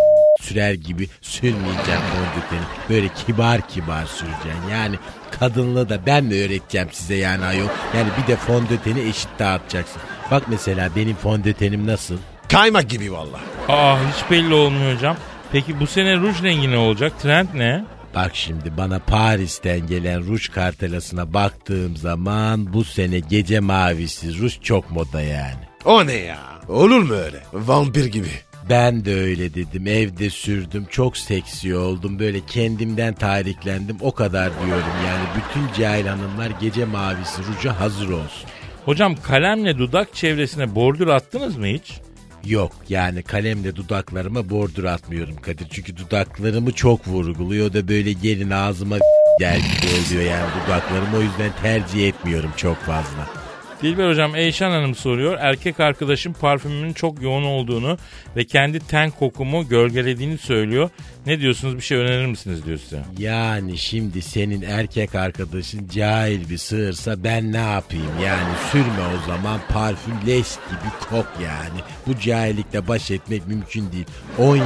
sürer 0.45 0.75
gibi 0.75 1.09
sürmeyeceksin 1.23 1.93
fondöteni. 1.93 2.67
Böyle 2.91 3.09
kibar 3.09 3.69
kibar 3.69 4.07
süreceksin. 4.07 4.69
Yani 4.71 4.97
kadınlığı 5.41 5.89
da 5.89 6.07
ben 6.07 6.25
mi 6.25 6.35
öğreteceğim 6.35 6.89
size 6.93 7.15
yani 7.15 7.45
ayol? 7.45 7.69
Yani 7.97 8.09
bir 8.23 8.27
de 8.33 8.37
fondöteni 8.37 9.01
eşit 9.01 9.29
dağıtacaksın. 9.39 10.03
Bak 10.31 10.43
mesela 10.49 10.91
benim 10.97 11.17
fondötenim 11.17 11.87
nasıl? 11.87 12.17
Kaymak 12.49 12.91
gibi 12.91 13.13
valla. 13.13 13.41
Aa 13.69 13.99
hiç 13.99 14.31
belli 14.31 14.55
olmuyor 14.55 14.95
hocam. 14.97 15.17
Peki 15.53 15.81
bu 15.81 15.87
sene 15.87 16.17
ruj 16.17 16.43
rengi 16.43 16.71
ne 16.71 16.77
olacak? 16.77 17.13
Trend 17.23 17.49
ne? 17.55 17.85
Bak 18.15 18.31
şimdi 18.35 18.77
bana 18.77 18.99
Paris'ten 18.99 19.87
gelen 19.87 20.27
ruj 20.27 20.49
kartelasına 20.49 21.35
baktığım 21.35 21.97
zaman 21.97 22.73
bu 22.73 22.85
sene 22.85 23.19
gece 23.19 23.61
mavisi 23.61 24.39
ruj 24.39 24.61
çok 24.63 24.91
moda 24.91 25.21
yani. 25.23 25.61
O 25.85 26.07
ne 26.07 26.13
ya? 26.13 26.39
Olur 26.69 27.03
mu 27.03 27.15
öyle? 27.15 27.43
Vampir 27.53 28.05
gibi. 28.05 28.29
Ben 28.71 29.05
de 29.05 29.15
öyle 29.15 29.55
dedim 29.55 29.87
evde 29.87 30.31
sürdüm 30.31 30.87
çok 30.91 31.17
seksi 31.17 31.77
oldum 31.77 32.19
böyle 32.19 32.41
kendimden 32.47 33.15
tariklendim 33.15 33.97
o 34.01 34.13
kadar 34.13 34.51
diyorum 34.51 34.93
yani 35.07 35.25
bütün 35.37 35.83
cahil 35.83 36.07
hanımlar 36.07 36.51
gece 36.61 36.85
mavisi 36.85 37.43
ruja 37.43 37.81
hazır 37.81 38.09
olsun. 38.09 38.49
Hocam 38.85 39.17
kalemle 39.23 39.79
dudak 39.79 40.15
çevresine 40.15 40.75
bordür 40.75 41.07
attınız 41.07 41.57
mı 41.57 41.67
hiç? 41.67 42.01
Yok 42.47 42.73
yani 42.89 43.23
kalemle 43.23 43.77
dudaklarıma 43.77 44.51
bordür 44.51 44.85
atmıyorum 44.85 45.37
Kadir. 45.37 45.67
Çünkü 45.71 45.97
dudaklarımı 45.97 46.73
çok 46.73 47.09
vurguluyor 47.09 47.73
da 47.73 47.89
böyle 47.89 48.13
gelin 48.13 48.51
ağzıma 48.51 48.97
gel 49.39 49.59
gibi 49.59 49.87
oluyor 49.87 50.31
yani 50.31 50.51
dudaklarım. 50.65 51.15
O 51.17 51.21
yüzden 51.21 51.51
tercih 51.63 52.09
etmiyorum 52.09 52.51
çok 52.57 52.77
fazla. 52.77 53.44
Dilber 53.85 54.11
hocam 54.11 54.37
Eyşan 54.37 54.71
Hanım 54.71 54.95
soruyor. 54.95 55.39
Erkek 55.41 55.81
arkadaşım 55.81 56.33
parfümümün 56.33 56.93
çok 56.93 57.23
yoğun 57.23 57.43
olduğunu 57.45 57.99
ve 58.37 58.45
kendi 58.45 58.81
ten 58.81 59.11
kokumu 59.11 59.69
gölgelediğini 59.69 60.39
söylüyor. 60.39 60.91
Ne 61.27 61.41
diyorsunuz 61.41 61.77
bir 61.77 61.81
şey 61.81 61.99
önerir 61.99 62.27
misiniz 62.27 62.67
diyor 62.67 62.79
size. 62.79 63.03
Yani 63.19 63.79
şimdi 63.79 64.23
senin 64.23 64.63
erkek 64.63 65.15
arkadaşın 65.15 65.89
cahil 65.89 66.51
bir 66.51 66.59
sığırsa 66.59 67.25
ben 67.25 67.53
ne 67.53 67.57
yapayım 67.57 68.13
yani 68.25 68.55
sürme 68.73 69.03
o 69.17 69.27
zaman 69.27 69.61
parfüm 69.69 70.15
leş 70.27 70.49
gibi 70.49 70.91
kok 71.11 71.29
yani. 71.43 71.81
Bu 72.07 72.21
cahillikle 72.21 72.89
baş 72.89 73.11
etmek 73.11 73.47
mümkün 73.47 73.93
değil. 73.93 74.07
17. 74.39 74.65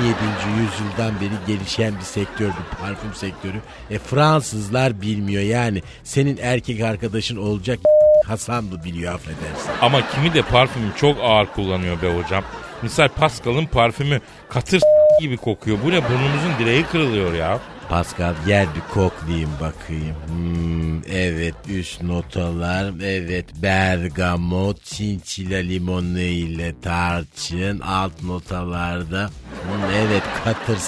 yüzyıldan 0.60 1.20
beri 1.20 1.56
gelişen 1.56 1.94
bir 1.98 2.04
sektör 2.04 2.48
bu 2.48 2.80
parfüm 2.80 3.14
sektörü. 3.14 3.60
E 3.90 3.98
Fransızlar 3.98 5.02
bilmiyor 5.02 5.42
yani 5.42 5.82
senin 6.04 6.38
erkek 6.42 6.80
arkadaşın 6.80 7.36
olacak 7.36 7.78
Hasan 8.26 8.64
mı 8.64 8.84
biliyor 8.84 9.14
affedersin. 9.14 9.70
Ama 9.82 10.10
kimi 10.10 10.34
de 10.34 10.42
parfümü 10.42 10.86
çok 10.96 11.18
ağır 11.22 11.46
kullanıyor 11.46 12.02
be 12.02 12.22
hocam. 12.22 12.44
Misal 12.82 13.08
Pascal'ın 13.08 13.66
parfümü 13.66 14.20
katır 14.48 14.82
gibi 15.20 15.36
kokuyor. 15.36 15.78
Bu 15.84 15.90
ne 15.90 16.04
burnumuzun 16.04 16.58
direği 16.58 16.84
kırılıyor 16.84 17.34
ya. 17.34 17.58
Pascal 17.88 18.34
gel 18.46 18.66
bir 18.74 18.94
koklayayım 18.94 19.50
bakayım. 19.60 20.16
Hmm, 20.26 21.02
evet 21.12 21.54
üst 21.68 22.02
notalar. 22.02 22.92
Evet 23.02 23.46
bergamot, 23.62 24.84
çinçila 24.84 25.58
limonu 25.58 26.20
ile 26.20 26.74
tarçın. 26.82 27.80
Alt 27.80 28.22
notalarda 28.22 29.30
hmm, 29.62 29.90
evet 29.94 30.22
katır 30.44 30.78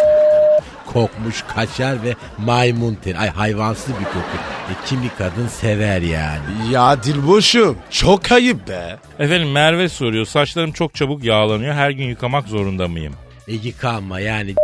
kokmuş 0.93 1.45
kaşar 1.55 2.03
ve 2.03 2.15
maymun 2.39 2.95
teri. 2.95 3.19
Ay 3.19 3.29
hayvansı 3.29 3.89
bir 3.89 4.05
koku. 4.05 4.37
E, 4.71 4.73
kimi 4.87 5.11
kadın 5.19 5.49
sever 5.49 6.01
yani. 6.03 6.73
Ya 6.73 7.03
Dilboş'um 7.03 7.79
çok 7.91 8.33
ayıp 8.33 8.69
be. 8.69 8.99
Efendim 9.19 9.53
Merve 9.53 9.89
soruyor. 9.89 10.27
Saçlarım 10.27 10.73
çok 10.73 10.95
çabuk 10.95 11.25
yağlanıyor. 11.25 11.75
Her 11.75 11.91
gün 11.91 12.05
yıkamak 12.05 12.49
zorunda 12.49 12.89
mıyım? 12.89 13.15
E 13.49 13.53
yıkanma 13.53 14.21
yani 14.21 14.55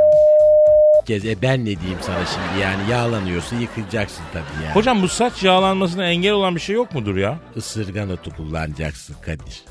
kez. 1.06 1.24
E 1.24 1.42
ben 1.42 1.60
ne 1.60 1.64
diyeyim 1.64 1.98
sana 2.02 2.26
şimdi 2.26 2.62
yani 2.62 2.90
yağlanıyorsa 2.90 3.56
yıkayacaksın 3.56 4.22
tabii 4.32 4.64
yani. 4.64 4.74
Hocam 4.74 5.02
bu 5.02 5.08
saç 5.08 5.42
yağlanmasına 5.42 6.06
engel 6.06 6.32
olan 6.32 6.54
bir 6.54 6.60
şey 6.60 6.74
yok 6.76 6.94
mudur 6.94 7.16
ya? 7.16 7.38
Isırgan 7.56 8.10
otu 8.10 8.30
kullanacaksın 8.36 9.16
Kadir. 9.24 9.64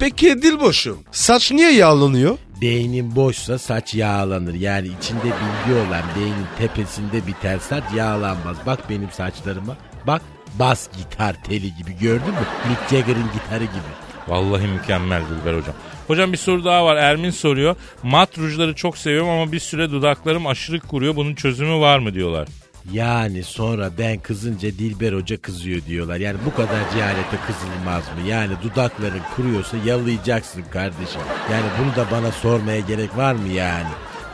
Peki 0.00 0.42
Dilboş'um 0.42 0.98
saç 1.10 1.52
niye 1.52 1.72
yağlanıyor? 1.72 2.38
Beynin 2.60 3.16
boşsa 3.16 3.58
saç 3.58 3.94
yağlanır. 3.94 4.54
Yani 4.54 4.88
içinde 5.00 5.24
bilgi 5.24 5.78
olan 5.78 6.02
beynin 6.18 6.46
tepesinde 6.58 7.26
biter 7.26 7.58
saç 7.58 7.84
yağlanmaz. 7.96 8.56
Bak 8.66 8.90
benim 8.90 9.10
saçlarıma. 9.10 9.76
Bak 10.06 10.22
bas 10.58 10.88
gitar 10.96 11.36
teli 11.44 11.76
gibi 11.76 11.98
gördün 12.00 12.28
mü? 12.28 12.46
Mick 12.68 12.90
Jagger'ın 12.90 13.30
gitarı 13.34 13.64
gibi. 13.64 13.92
Vallahi 14.28 14.66
mükemmel 14.66 15.22
Dilber 15.22 15.58
hocam. 15.58 15.74
Hocam 16.08 16.32
bir 16.32 16.38
soru 16.38 16.64
daha 16.64 16.84
var. 16.84 16.96
Ermin 16.96 17.30
soruyor. 17.30 17.76
Mat 18.02 18.38
rujları 18.38 18.74
çok 18.74 18.98
seviyorum 18.98 19.28
ama 19.28 19.52
bir 19.52 19.60
süre 19.60 19.90
dudaklarım 19.90 20.46
aşırı 20.46 20.80
kuruyor. 20.80 21.16
Bunun 21.16 21.34
çözümü 21.34 21.80
var 21.80 21.98
mı 21.98 22.14
diyorlar. 22.14 22.48
Yani 22.92 23.42
sonra 23.42 23.90
ben 23.98 24.18
kızınca 24.18 24.68
Dilber 24.68 25.12
Hoca 25.12 25.36
kızıyor 25.36 25.82
diyorlar. 25.86 26.16
Yani 26.16 26.38
bu 26.46 26.54
kadar 26.54 26.90
cehalete 26.94 27.36
kızılmaz 27.46 28.02
mı? 28.02 28.28
Yani 28.28 28.52
dudakların 28.62 29.22
kuruyorsa 29.36 29.76
yalayacaksın 29.86 30.62
kardeşim. 30.72 31.20
Yani 31.52 31.66
bunu 31.80 31.96
da 31.96 32.10
bana 32.10 32.32
sormaya 32.32 32.80
gerek 32.80 33.16
var 33.16 33.32
mı 33.32 33.48
yani? 33.48 33.88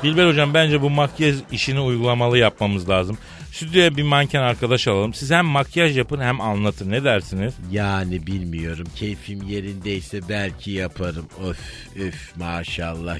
Dilber 0.05 0.27
hocam 0.27 0.55
bence 0.55 0.83
bu 0.83 0.91
makyaj 0.91 1.37
işini 1.53 1.81
uygulamalı 1.81 2.39
yapmamız 2.39 2.89
lazım. 2.89 3.19
Stüdyoya 3.53 3.97
bir 3.97 4.03
manken 4.03 4.43
arkadaş 4.43 4.89
alalım. 4.89 5.15
Siz 5.15 5.31
hem 5.31 5.45
makyaj 5.45 5.99
yapın 5.99 6.21
hem 6.21 6.41
anlatın. 6.41 6.91
Ne 6.91 7.05
dersiniz? 7.05 7.55
Yani 7.71 8.27
bilmiyorum. 8.27 8.87
Keyfim 8.97 9.43
yerindeyse 9.43 10.21
belki 10.29 10.71
yaparım. 10.71 11.27
Öf 11.49 11.59
öf 12.07 12.37
maşallah. 12.37 13.17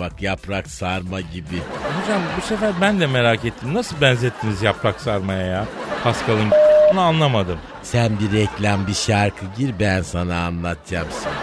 Bak 0.00 0.22
yaprak 0.22 0.66
sarma 0.70 1.20
gibi. 1.20 1.56
Hocam 2.02 2.22
bu 2.36 2.46
sefer 2.46 2.72
ben 2.80 3.00
de 3.00 3.06
merak 3.06 3.44
ettim. 3.44 3.74
Nasıl 3.74 4.00
benzettiniz 4.00 4.62
yaprak 4.62 5.00
sarmaya 5.00 5.46
ya? 5.46 5.66
Pascal'ın 6.04 6.50
bunu 6.92 7.00
anlamadım. 7.00 7.58
Sen 7.82 8.12
bir 8.20 8.32
reklam 8.38 8.86
bir 8.86 8.94
şarkı 8.94 9.44
gir 9.58 9.74
ben 9.80 10.02
sana 10.02 10.44
anlatacağım 10.44 11.08
sana. 11.22 11.34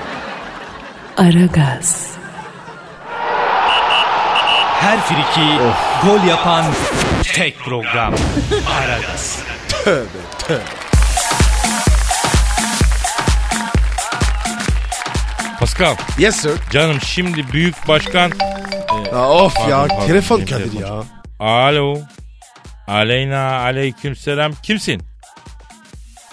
Aragaz, 1.27 2.11
Her 4.85 4.99
friki 5.01 5.47
gol 6.03 6.27
yapan 6.27 6.65
tek 7.23 7.59
program. 7.59 8.13
Aragaz. 8.79 9.43
Pascal 15.59 15.95
Yes 16.19 16.35
sir. 16.35 16.51
canım 16.71 16.97
şimdi 17.05 17.51
büyük 17.53 17.87
başkan... 17.87 18.31
Aa, 19.13 19.29
of 19.29 19.59
ya 19.59 19.65
Pardon, 19.69 19.87
pardon, 19.87 20.07
telefon 20.07 20.39
Kadir 20.39 20.79
ya. 20.79 21.03
Alo. 21.39 21.97
Aleyna 22.87 23.59
aleyküm 23.59 24.15
selam. 24.15 24.51
Kimsin? 24.63 25.01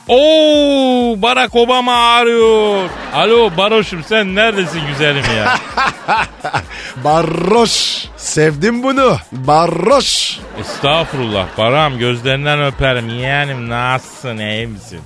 Oo 0.09 1.23
Barack 1.23 1.55
Obama 1.57 1.95
arıyor. 1.97 2.89
Alo 3.15 3.51
Baroş'um 3.57 4.05
sen 4.05 4.35
neredesin 4.35 4.87
güzelim 4.87 5.25
ya? 5.37 5.59
Barroş. 7.05 8.05
Sevdim 8.17 8.83
bunu. 8.83 9.17
Barroş. 9.33 10.39
Estağfurullah 10.61 11.47
Baram 11.59 11.99
gözlerinden 11.99 12.63
öperim. 12.65 13.09
Yeğenim 13.09 13.69
nasılsın 13.71 14.39
iyi 14.39 14.67
misin? 14.67 15.01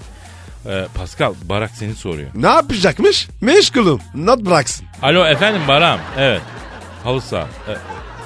Ee, 0.66 0.84
Pascal 0.94 1.34
Barak 1.42 1.70
seni 1.70 1.94
soruyor. 1.94 2.28
Ne 2.34 2.46
yapacakmış? 2.48 3.28
Meşgulüm. 3.40 3.98
Not 4.14 4.38
bıraksın. 4.40 4.86
Alo 5.02 5.26
efendim 5.26 5.62
Baram. 5.68 5.98
Evet. 6.18 6.40
Halı 7.04 7.20
saha. 7.20 7.42
E- 7.68 7.76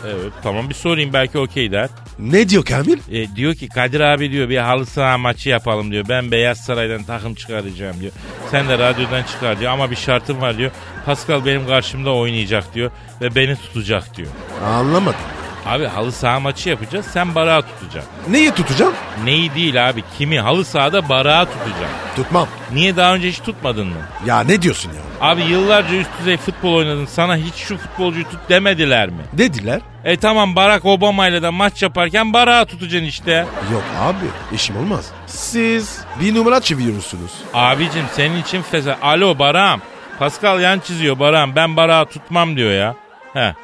evet 0.06 0.32
tamam 0.42 0.68
bir 0.70 0.74
sorayım 0.74 1.12
belki 1.12 1.38
okey 1.38 1.72
der. 1.72 1.88
Ne 2.20 2.48
diyor 2.48 2.64
Kamil? 2.64 2.98
E, 3.12 3.36
diyor 3.36 3.54
ki 3.54 3.68
Kadir 3.68 4.00
abi 4.00 4.32
diyor 4.32 4.48
bir 4.48 4.56
halı 4.56 4.86
saha 4.86 5.18
maçı 5.18 5.48
yapalım 5.48 5.92
diyor. 5.92 6.04
Ben 6.08 6.30
Beyaz 6.30 6.58
Saray'dan 6.58 7.02
takım 7.02 7.34
çıkaracağım 7.34 8.00
diyor. 8.00 8.12
Sen 8.50 8.68
de 8.68 8.78
radyodan 8.78 9.22
çıkar 9.22 9.60
diyor 9.60 9.72
ama 9.72 9.90
bir 9.90 9.96
şartım 9.96 10.40
var 10.40 10.58
diyor. 10.58 10.70
Pascal 11.06 11.44
benim 11.44 11.66
karşımda 11.66 12.14
oynayacak 12.14 12.74
diyor 12.74 12.90
ve 13.20 13.34
beni 13.34 13.56
tutacak 13.56 14.16
diyor. 14.16 14.28
Anlamadım. 14.64 15.20
Abi 15.66 15.86
halı 15.86 16.12
saha 16.12 16.40
maçı 16.40 16.68
yapacağız 16.68 17.06
sen 17.06 17.34
barağı 17.34 17.62
tutacaksın. 17.62 18.10
Neyi 18.28 18.50
tutacağım? 18.50 18.94
Neyi 19.24 19.54
değil 19.54 19.88
abi 19.88 20.04
kimi 20.18 20.40
halı 20.40 20.64
sahada 20.64 21.08
barağı 21.08 21.44
tutacaksın. 21.46 21.96
Tutmam. 22.16 22.48
Niye 22.72 22.96
daha 22.96 23.14
önce 23.14 23.28
hiç 23.28 23.38
tutmadın 23.38 23.86
mı? 23.86 23.94
Ya 24.26 24.40
ne 24.40 24.62
diyorsun 24.62 24.90
ya? 24.90 25.28
Abi 25.28 25.42
yıllarca 25.42 25.94
üst 25.96 26.10
düzey 26.20 26.36
futbol 26.36 26.74
oynadın 26.74 27.06
sana 27.06 27.36
hiç 27.36 27.54
şu 27.54 27.78
futbolcuyu 27.78 28.24
tut 28.24 28.40
demediler 28.48 29.08
mi? 29.08 29.22
Dediler. 29.32 29.80
E 30.04 30.16
tamam 30.16 30.56
Barack 30.56 30.84
Obama 30.84 31.28
ile 31.28 31.42
de 31.42 31.50
maç 31.50 31.82
yaparken 31.82 32.32
barağı 32.32 32.66
tutacaksın 32.66 33.06
işte. 33.06 33.46
Yok 33.72 33.82
abi 34.00 34.54
işim 34.56 34.76
olmaz. 34.76 35.10
Siz 35.26 36.00
bir 36.20 36.34
numara 36.34 36.60
çeviriyorsunuz. 36.60 37.30
Abicim 37.54 38.04
senin 38.12 38.42
için 38.42 38.62
feza. 38.62 38.98
Alo 39.02 39.38
Baram. 39.38 39.80
Pascal 40.18 40.60
yan 40.60 40.78
çiziyor 40.78 41.18
Baram. 41.18 41.56
Ben 41.56 41.76
Barak'ı 41.76 42.12
tutmam 42.12 42.56
diyor 42.56 42.70
ya. 42.72 42.94
He. 43.32 43.54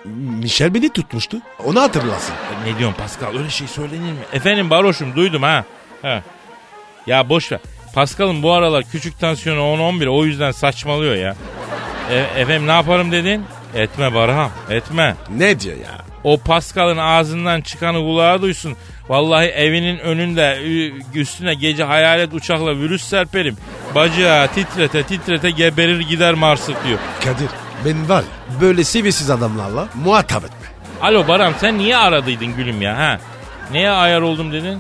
Michel 0.42 0.74
beni 0.74 0.88
tutmuştu. 0.92 1.36
Onu 1.64 1.80
hatırlasın. 1.80 2.32
E, 2.34 2.70
Ne 2.70 2.78
diyorsun 2.78 2.98
Pascal 3.00 3.38
öyle 3.38 3.50
şey 3.50 3.66
söylenir 3.66 4.12
mi? 4.12 4.18
Efendim 4.32 4.70
Baroş'um 4.70 5.16
duydum 5.16 5.42
ha. 5.42 5.64
He. 6.02 6.22
Ya 7.06 7.28
boş 7.28 7.52
ver. 7.52 7.60
Pascal'ın 7.94 8.42
bu 8.42 8.52
aralar 8.52 8.84
küçük 8.92 9.20
tansiyonu 9.20 9.60
10-11 9.60 10.08
o 10.08 10.24
yüzden 10.24 10.50
saçmalıyor 10.50 11.14
ya. 11.14 11.36
E, 12.10 12.16
efendim 12.40 12.66
ne 12.66 12.72
yaparım 12.72 13.12
dedin? 13.12 13.44
Etme 13.74 14.14
Baram 14.14 14.50
etme. 14.70 15.16
Ne 15.36 15.60
diyor 15.60 15.76
ya? 15.76 16.04
O 16.24 16.38
Pascal'ın 16.38 16.96
ağzından 16.96 17.60
çıkanı 17.60 17.98
kulağa 17.98 18.42
duysun. 18.42 18.76
Vallahi 19.08 19.46
evinin 19.46 19.98
önünde 19.98 20.60
üstüne 21.14 21.54
gece 21.54 21.84
hayalet 21.84 22.34
uçakla 22.34 22.76
virüs 22.76 23.04
serperim. 23.04 23.56
Bacağı 23.94 24.48
titrete 24.48 25.02
titrete 25.02 25.50
geberir 25.50 26.00
gider 26.00 26.34
Mars'ık 26.34 26.84
diyor. 26.86 26.98
Kadir 27.24 27.48
ben 27.84 28.08
var 28.08 28.22
ya 28.22 28.60
böyle 28.60 28.84
seviyesiz 28.84 29.30
adamlarla 29.30 29.88
muhatap 30.04 30.44
etme. 30.44 30.66
Alo 31.02 31.28
Baram 31.28 31.54
sen 31.60 31.78
niye 31.78 31.96
aradıydın 31.96 32.56
gülüm 32.56 32.82
ya 32.82 32.98
ha? 32.98 33.18
Neye 33.72 33.90
ayar 33.90 34.20
oldum 34.20 34.52
dedin? 34.52 34.78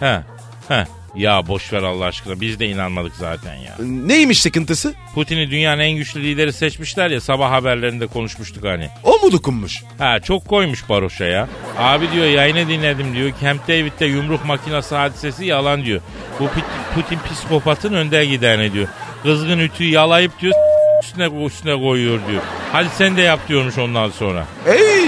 He 0.00 0.20
he. 0.68 0.84
Ya 1.14 1.46
boş 1.48 1.72
ver 1.72 1.82
Allah 1.82 2.04
aşkına 2.04 2.40
biz 2.40 2.60
de 2.60 2.66
inanmadık 2.68 3.12
zaten 3.16 3.54
ya. 3.54 3.74
Neymiş 3.80 4.42
sıkıntısı? 4.42 4.94
Putin'i 5.14 5.50
dünyanın 5.50 5.80
en 5.80 5.96
güçlü 5.96 6.22
lideri 6.22 6.52
seçmişler 6.52 7.10
ya 7.10 7.20
sabah 7.20 7.50
haberlerinde 7.50 8.06
konuşmuştuk 8.06 8.64
hani. 8.64 8.88
O 9.04 9.18
mu 9.26 9.32
dokunmuş? 9.32 9.82
Ha 9.98 10.20
çok 10.20 10.48
koymuş 10.48 10.88
Baroş'a 10.88 11.24
ya. 11.24 11.48
Abi 11.78 12.10
diyor 12.12 12.26
yayını 12.26 12.68
dinledim 12.68 13.14
diyor. 13.14 13.32
Camp 13.42 13.68
David'de 13.68 14.06
yumruk 14.06 14.44
makinesi 14.44 14.94
hadisesi 14.94 15.44
yalan 15.44 15.84
diyor. 15.84 16.00
Bu 16.40 16.44
Put- 16.44 16.64
Putin 16.94 17.18
psikopatın 17.32 17.94
önde 17.94 18.26
gideni 18.26 18.72
diyor. 18.72 18.88
Kızgın 19.22 19.58
ütüyü 19.58 19.90
yalayıp 19.90 20.40
diyor 20.40 20.54
üstüne, 21.04 21.44
üstüne 21.44 21.82
koyuyor 21.82 22.20
diyor. 22.28 22.42
Hadi 22.72 22.88
sen 22.88 23.16
de 23.16 23.22
yap 23.22 23.40
diyormuş 23.48 23.78
ondan 23.78 24.10
sonra. 24.10 24.46
Ey 24.66 25.04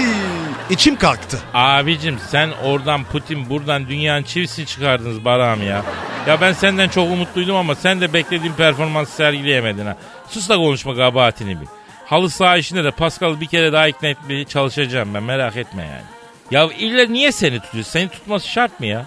içim 0.69 0.95
kalktı. 0.95 1.39
Abicim 1.53 2.19
sen 2.29 2.49
oradan 2.63 3.03
Putin 3.03 3.49
buradan 3.49 3.87
dünyanın 3.87 4.23
çivisini 4.23 4.65
çıkardınız 4.65 5.25
Baram 5.25 5.63
ya. 5.63 5.83
Ya 6.27 6.41
ben 6.41 6.53
senden 6.53 6.89
çok 6.89 7.11
umutluydum 7.11 7.55
ama 7.55 7.75
sen 7.75 8.01
de 8.01 8.13
beklediğin 8.13 8.53
performansı 8.53 9.11
sergileyemedin 9.11 9.85
ha. 9.85 9.95
Sus 10.29 10.49
da 10.49 10.55
konuşma 10.57 10.95
kabahatini 10.95 11.61
bir. 11.61 11.67
Halı 12.05 12.29
saha 12.29 12.57
işinde 12.57 12.83
de 12.83 12.91
Pascal'ı 12.91 13.41
bir 13.41 13.45
kere 13.45 13.73
daha 13.73 13.87
ikna 13.87 14.09
etmeye 14.09 14.45
çalışacağım 14.45 15.13
ben 15.13 15.23
merak 15.23 15.57
etme 15.57 15.83
yani. 15.83 16.05
Ya 16.51 16.75
illa 16.77 17.05
niye 17.05 17.31
seni 17.31 17.59
tutuyor? 17.59 17.83
Seni 17.83 18.09
tutması 18.09 18.47
şart 18.47 18.79
mı 18.79 18.85
ya? 18.85 19.05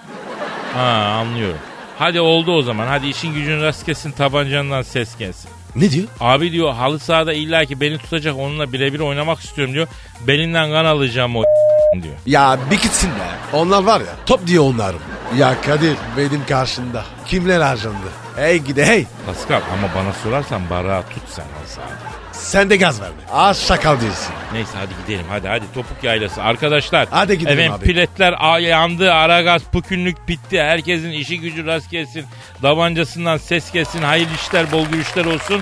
Ha 0.75 0.81
anlıyorum. 1.21 1.59
Hadi 1.99 2.21
oldu 2.21 2.53
o 2.53 2.63
zaman. 2.63 2.87
Hadi 2.87 3.09
işin 3.09 3.35
gücün 3.35 3.63
rast 3.63 3.87
kesin 3.87 4.13
tabancandan 4.13 4.83
ses 4.83 5.19
gelsin. 5.19 5.51
Ne 5.77 5.91
diyor? 5.91 6.09
Abi 6.21 6.53
diyor 6.53 6.73
halı 6.75 6.99
sahada 6.99 7.33
illaki 7.33 7.81
beni 7.81 7.99
tutacak 7.99 8.37
onunla 8.39 8.73
birebir 8.73 9.01
oynamak 9.01 9.41
istiyorum 9.41 9.75
diyor. 9.75 9.87
Belinden 10.27 10.71
kan 10.71 10.85
alacağım 10.85 11.37
o 11.37 11.43
diyor. 12.03 12.15
Ya 12.27 12.59
bir 12.71 12.77
gitsin 12.81 13.11
be. 13.11 13.57
Onlar 13.57 13.83
var 13.83 14.01
ya 14.01 14.07
top 14.27 14.47
diye 14.47 14.61
onlarım. 14.61 15.01
Ya 15.39 15.61
Kadir 15.61 15.97
benim 16.17 16.47
karşında. 16.47 17.05
Kimler 17.27 17.61
harcandı? 17.61 18.07
Hey 18.37 18.59
gide 18.59 18.87
hey. 18.87 19.07
Pascal 19.27 19.61
ama 19.73 19.89
bana 19.95 20.13
sorarsan 20.13 20.71
barağı 20.71 21.03
tut 21.03 21.23
sen 21.29 21.43
halı 21.43 21.67
sahada. 21.69 22.10
Sen 22.33 22.71
de 22.71 22.77
gaz 22.77 23.01
verme. 23.01 23.15
Az 23.33 23.67
şakal 23.67 24.01
değilsin. 24.01 24.33
Neyse 24.53 24.71
hadi 24.79 24.91
gidelim 25.07 25.27
hadi 25.31 25.49
hadi 25.49 25.65
topuk 25.75 26.05
yaylası. 26.05 26.43
Arkadaşlar 26.43 27.09
Hadi 27.11 27.39
gidelim 27.39 27.59
efendim, 27.59 27.73
abi. 27.79 27.85
piletler 27.85 28.59
yandı 28.61 29.13
ara 29.13 29.43
gaz 29.43 29.63
pükünlük 29.73 30.29
bitti. 30.29 30.63
Herkesin 30.63 31.11
işi 31.11 31.41
gücü 31.41 31.67
rast 31.67 31.91
gelsin. 31.91 32.25
Davancasından 32.63 33.37
ses 33.37 33.73
gelsin. 33.73 34.03
Hayırlı 34.03 34.35
işler 34.35 34.73
bol 34.73 34.87
gülüşler 34.87 35.25
olsun. 35.25 35.61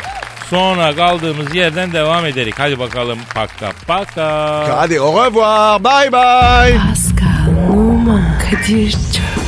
Sonra 0.50 0.96
kaldığımız 0.96 1.54
yerden 1.54 1.92
devam 1.92 2.26
ederik. 2.26 2.58
Hadi 2.58 2.78
bakalım 2.78 3.18
paka 3.34 3.72
paka. 3.86 4.64
Hadi 4.76 5.00
au 5.00 5.24
revoir. 5.24 5.84
Bye 5.84 6.12
bye. 6.12 6.78
Pascal, 6.78 7.72
Oman, 7.72 8.38
Kadir 8.38 8.90
çok 8.90 9.27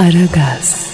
Aragaz. 0.00 0.89